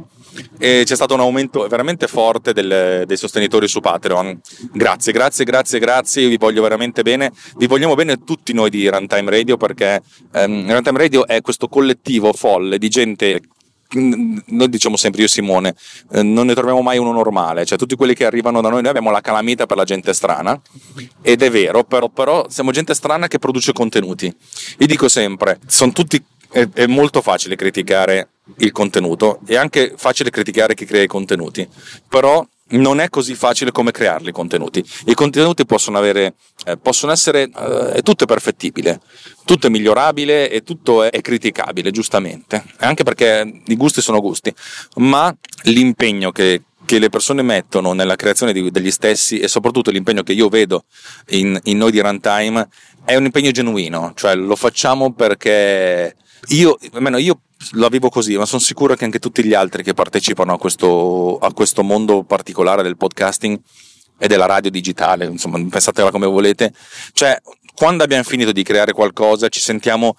e 0.57 0.83
c'è 0.85 0.95
stato 0.95 1.13
un 1.13 1.19
aumento 1.19 1.67
veramente 1.67 2.07
forte 2.07 2.53
del, 2.53 3.03
dei 3.05 3.17
sostenitori 3.17 3.67
su 3.67 3.79
Patreon. 3.79 4.39
Grazie, 4.73 5.11
grazie, 5.11 5.45
grazie, 5.45 5.79
grazie, 5.79 6.27
vi 6.27 6.37
voglio 6.37 6.61
veramente 6.61 7.03
bene, 7.03 7.31
vi 7.57 7.67
vogliamo 7.67 7.95
bene 7.95 8.23
tutti 8.23 8.53
noi 8.53 8.69
di 8.69 8.87
Runtime 8.89 9.29
Radio 9.29 9.57
perché 9.57 10.01
ehm, 10.33 10.71
Runtime 10.71 10.97
Radio 10.97 11.27
è 11.27 11.41
questo 11.41 11.67
collettivo 11.67 12.33
folle 12.33 12.77
di 12.77 12.89
gente 12.89 13.41
noi 13.93 14.69
diciamo 14.69 14.95
sempre 14.95 15.21
io 15.21 15.27
e 15.27 15.29
Simone, 15.29 15.75
eh, 16.11 16.23
non 16.23 16.45
ne 16.45 16.53
troviamo 16.53 16.81
mai 16.81 16.97
uno 16.97 17.11
normale, 17.11 17.65
cioè 17.65 17.77
tutti 17.77 17.95
quelli 17.95 18.13
che 18.13 18.25
arrivano 18.25 18.61
da 18.61 18.69
noi, 18.69 18.81
noi 18.81 18.89
abbiamo 18.89 19.11
la 19.11 19.21
calamita 19.21 19.65
per 19.65 19.77
la 19.77 19.83
gente 19.83 20.13
strana, 20.13 20.59
ed 21.21 21.41
è 21.41 21.51
vero, 21.51 21.83
però, 21.83 22.09
però 22.09 22.47
siamo 22.49 22.71
gente 22.71 22.93
strana 22.93 23.27
che 23.27 23.39
produce 23.39 23.73
contenuti. 23.73 24.33
Io 24.77 24.87
dico 24.87 25.09
sempre, 25.09 25.59
sono 25.67 25.91
tutti, 25.91 26.23
è, 26.51 26.67
è 26.73 26.87
molto 26.87 27.21
facile 27.21 27.55
criticare 27.55 28.29
il 28.57 28.71
contenuto. 28.71 29.39
È 29.45 29.55
anche 29.55 29.93
facile 29.95 30.29
criticare 30.29 30.73
chi 30.73 30.85
crea 30.85 31.03
i 31.03 31.07
contenuti, 31.07 31.67
però 32.07 32.45
non 32.71 32.99
è 32.99 33.09
così 33.09 33.35
facile 33.35 33.71
come 33.71 33.91
crearli 33.91 34.29
i 34.29 34.33
contenuti. 34.33 34.83
I 35.05 35.13
contenuti 35.13 35.65
possono 35.65 35.97
avere, 35.97 36.35
eh, 36.65 36.77
possono 36.77 37.11
essere, 37.11 37.49
eh, 37.93 38.01
tutto 38.01 38.23
è 38.23 38.27
perfettibile, 38.27 39.01
tutto 39.45 39.67
è 39.67 39.69
migliorabile 39.69 40.49
e 40.49 40.63
tutto 40.63 41.03
è, 41.03 41.09
è, 41.09 41.21
criticabile, 41.21 41.91
giustamente, 41.91 42.63
anche 42.77 43.03
perché 43.03 43.61
i 43.65 43.75
gusti 43.75 44.01
sono 44.01 44.21
gusti, 44.21 44.53
ma 44.97 45.35
l'impegno 45.63 46.31
che, 46.31 46.63
che 46.85 46.99
le 46.99 47.09
persone 47.09 47.41
mettono 47.41 47.93
nella 47.93 48.15
creazione 48.15 48.53
degli 48.53 48.91
stessi 48.91 49.39
e 49.39 49.47
soprattutto 49.47 49.91
l'impegno 49.91 50.23
che 50.23 50.33
io 50.33 50.49
vedo 50.49 50.85
in, 51.29 51.59
in 51.63 51.77
noi 51.77 51.91
di 51.91 51.99
Runtime 51.99 52.67
è 53.03 53.15
un 53.15 53.25
impegno 53.25 53.51
genuino, 53.51 54.13
cioè 54.15 54.35
lo 54.35 54.55
facciamo 54.55 55.11
perché 55.13 56.15
io, 56.49 56.77
almeno 56.93 57.17
io 57.17 57.41
la 57.71 57.87
vivo 57.89 58.09
così, 58.09 58.37
ma 58.37 58.45
sono 58.45 58.61
sicuro 58.61 58.95
che 58.95 59.05
anche 59.05 59.19
tutti 59.19 59.43
gli 59.43 59.53
altri 59.53 59.83
che 59.83 59.93
partecipano 59.93 60.53
a 60.53 60.57
questo, 60.57 61.37
a 61.37 61.53
questo 61.53 61.83
mondo 61.83 62.23
particolare 62.23 62.83
del 62.83 62.97
podcasting 62.97 63.59
e 64.17 64.27
della 64.27 64.45
radio 64.45 64.69
digitale, 64.69 65.25
insomma, 65.25 65.57
pensatela 65.69 66.11
come 66.11 66.27
volete, 66.27 66.73
cioè 67.13 67.39
quando 67.73 68.03
abbiamo 68.03 68.23
finito 68.23 68.51
di 68.51 68.63
creare 68.63 68.93
qualcosa 68.93 69.49
ci 69.49 69.59
sentiamo 69.59 70.15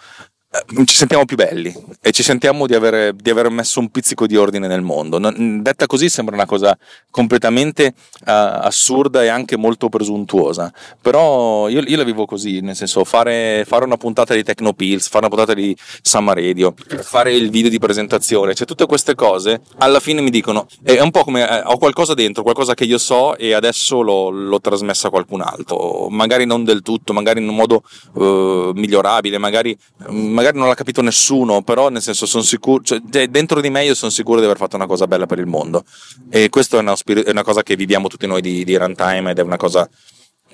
ci 0.85 0.97
sentiamo 0.97 1.25
più 1.25 1.37
belli 1.37 1.75
e 2.03 2.11
ci 2.11 2.23
sentiamo 2.23 2.67
di 2.67 2.75
aver, 2.75 3.15
di 3.15 3.31
aver, 3.31 3.49
messo 3.49 3.81
un 3.81 3.89
pizzico 3.89 4.27
di 4.27 4.37
ordine 4.37 4.67
nel 4.67 4.83
mondo. 4.83 5.19
Non, 5.19 5.63
detta 5.63 5.87
così 5.87 6.11
sembra 6.11 6.35
una 6.35 6.45
cosa 6.45 6.77
completamente 7.11 7.87
uh, 7.87 8.21
assurda 8.25 9.23
e 9.23 9.29
anche 9.29 9.57
molto 9.57 9.89
presuntuosa, 9.89 10.71
però 11.01 11.69
io, 11.69 11.81
io, 11.81 11.97
la 11.97 12.05
vivo 12.05 12.27
così, 12.27 12.61
nel 12.61 12.77
senso 12.77 13.03
fare, 13.05 13.65
fare 13.67 13.87
una 13.87 13.97
puntata 13.97 14.35
di 14.35 14.43
Tecnopills, 14.43 15.09
fare 15.09 15.25
una 15.25 15.35
puntata 15.35 15.55
di 15.55 15.75
Summer 16.03 16.37
Radio, 16.37 16.75
fare 17.01 17.35
il 17.35 17.49
video 17.49 17.71
di 17.71 17.79
presentazione, 17.79 18.53
cioè 18.55 18.67
tutte 18.67 18.85
queste 18.85 19.15
cose 19.15 19.63
alla 19.79 20.01
fine 20.01 20.21
mi 20.21 20.31
dicono, 20.31 20.67
è 20.83 21.01
un 21.01 21.11
po' 21.11 21.25
come 21.25 21.49
eh, 21.49 21.63
ho 21.65 21.79
qualcosa 21.79 22.13
dentro, 22.13 22.43
qualcosa 22.43 22.75
che 22.75 22.85
io 22.85 22.99
so 22.99 23.39
e 23.39 23.55
adesso 23.55 24.03
l'ho, 24.03 24.29
l'ho 24.29 24.61
trasmessa 24.61 25.07
a 25.09 25.11
qualcun 25.11 25.41
altro, 25.41 26.09
magari 26.11 26.45
non 26.45 26.63
del 26.63 26.83
tutto, 26.83 27.15
magari 27.15 27.41
in 27.41 27.49
un 27.49 27.55
modo 27.55 27.83
uh, 28.15 28.73
migliorabile, 28.75 29.39
magari, 29.39 29.75
magari 30.09 30.42
magari 30.43 30.59
non 30.59 30.69
l'ha 30.69 30.75
capito 30.75 31.01
nessuno, 31.01 31.63
però 31.63 31.89
nel 31.89 32.03
senso 32.03 32.27
sono 32.27 32.43
sicuro, 32.43 32.83
cioè, 32.83 33.01
dentro 33.29 33.61
di 33.61 33.71
me 33.71 33.85
io 33.85 33.95
sono 33.95 34.11
sicuro 34.11 34.41
di 34.41 34.45
aver 34.45 34.57
fatto 34.57 34.77
una 34.77 34.87
cosa 34.87 35.07
bella 35.07 35.27
per 35.27 35.39
il 35.39 35.47
mondo. 35.47 35.85
E 36.31 36.49
questa 36.49 36.79
è 36.79 36.81
è 36.83 37.31
una 37.31 37.43
cosa 37.43 37.63
che 37.63 37.77
viviamo 37.77 38.09
tutti 38.09 38.27
noi 38.27 38.43
di, 38.43 38.65
di 38.65 38.77
runtime 38.77 39.31
ed 39.31 39.39
è 39.39 39.43
una 39.43 39.57
cosa 39.57 39.89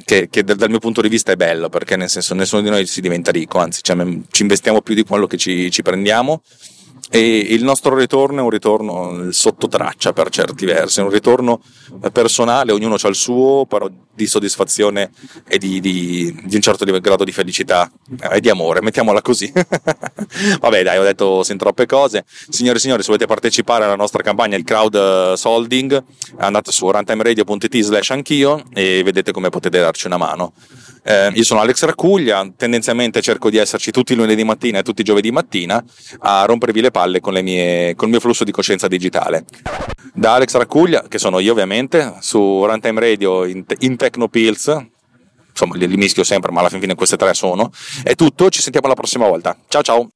che, 0.04 0.28
che, 0.30 0.44
dal 0.44 0.68
mio 0.68 0.78
punto 0.78 1.00
di 1.00 1.08
vista 1.08 1.32
è 1.32 1.36
bello, 1.36 1.68
perché 1.68 1.96
nel 1.96 2.08
senso 2.08 2.34
nessuno 2.34 2.62
di 2.62 2.70
noi 2.70 2.86
si 2.86 3.00
diventa 3.00 3.30
ricco, 3.30 3.58
anzi 3.58 3.80
cioè, 3.82 3.96
ci 4.30 4.42
investiamo 4.42 4.80
più 4.82 4.94
di 4.94 5.04
quello 5.04 5.26
che 5.26 5.36
ci, 5.36 5.70
ci 5.70 5.82
prendiamo 5.82 6.42
e 7.10 7.38
il 7.38 7.64
nostro 7.64 7.96
ritorno 7.96 8.40
è 8.40 8.42
un 8.42 8.50
ritorno 8.50 9.32
sotto 9.32 9.66
traccia 9.66 10.12
per 10.12 10.28
certi 10.28 10.66
versi, 10.66 11.00
è 11.00 11.02
un 11.02 11.10
ritorno 11.10 11.60
personale, 12.12 12.72
ognuno 12.72 12.96
ha 13.00 13.08
il 13.08 13.14
suo, 13.14 13.64
però 13.66 13.88
di 14.18 14.26
soddisfazione 14.26 15.10
e 15.46 15.58
di, 15.58 15.80
di, 15.80 16.36
di 16.44 16.54
un 16.56 16.60
certo 16.60 16.84
grado 16.84 17.24
di 17.24 17.32
felicità 17.32 17.90
e 18.32 18.40
di 18.40 18.50
amore, 18.50 18.82
mettiamola 18.82 19.22
così. 19.22 19.50
Vabbè 20.60 20.82
dai, 20.82 20.98
ho 20.98 21.04
detto 21.04 21.42
sin 21.44 21.56
troppe 21.56 21.86
cose. 21.86 22.24
Signore 22.26 22.78
e 22.78 22.80
signori, 22.80 23.00
se 23.00 23.06
volete 23.06 23.26
partecipare 23.26 23.84
alla 23.84 23.96
nostra 23.96 24.22
campagna 24.22 24.56
di 24.56 24.64
crowdsolding, 24.64 26.02
andate 26.38 26.72
su 26.72 26.90
runtimeradio.it 26.90 27.80
slash 27.80 28.10
anch'io 28.10 28.64
e 28.74 29.02
vedete 29.04 29.32
come 29.32 29.50
potete 29.50 29.78
darci 29.78 30.08
una 30.08 30.16
mano. 30.16 30.52
Eh, 31.04 31.30
io 31.34 31.44
sono 31.44 31.60
Alex 31.60 31.84
Raccuglia, 31.84 32.52
tendenzialmente 32.56 33.22
cerco 33.22 33.48
di 33.48 33.56
esserci 33.56 33.92
tutti 33.92 34.12
i 34.12 34.16
lunedì 34.16 34.44
mattina 34.44 34.80
e 34.80 34.82
tutti 34.82 35.00
i 35.00 35.04
giovedì 35.04 35.30
mattina 35.30 35.82
a 36.18 36.44
rompervi 36.44 36.80
le 36.80 36.90
palle 36.90 36.97
con, 37.20 37.32
le 37.32 37.42
mie, 37.42 37.94
con 37.94 38.06
il 38.06 38.12
mio 38.12 38.20
flusso 38.20 38.44
di 38.44 38.52
coscienza 38.52 38.88
digitale. 38.88 39.44
Da 40.12 40.34
Alex 40.34 40.56
Raccuglia, 40.56 41.04
che 41.08 41.18
sono 41.18 41.38
io 41.38 41.52
ovviamente, 41.52 42.14
su 42.20 42.64
Runtime 42.64 43.00
Radio 43.00 43.44
in, 43.44 43.64
in 43.80 43.96
Tecnopills, 43.96 44.86
insomma 45.50 45.76
li, 45.76 45.86
li 45.86 45.96
mischio 45.96 46.24
sempre, 46.24 46.50
ma 46.50 46.60
alla 46.60 46.68
fine 46.68 46.94
queste 46.94 47.16
tre 47.16 47.34
sono. 47.34 47.70
È 48.02 48.14
tutto, 48.14 48.48
ci 48.48 48.60
sentiamo 48.60 48.88
la 48.88 48.94
prossima 48.94 49.26
volta. 49.26 49.56
Ciao 49.68 49.82
ciao! 49.82 50.08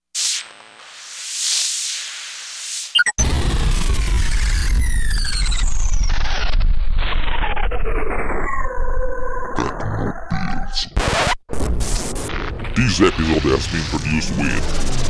This 12.75 13.01
episode 13.01 13.42
has 13.53 13.66
been 13.68 13.85
produced 13.90 14.37
with 14.37 15.02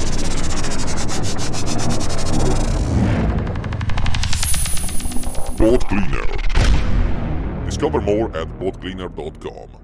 Boat 5.62 5.86
Cleaner. 5.86 6.26
Discover 7.66 8.00
more 8.00 8.36
at 8.36 8.48
boatcleaner.com. 8.58 9.81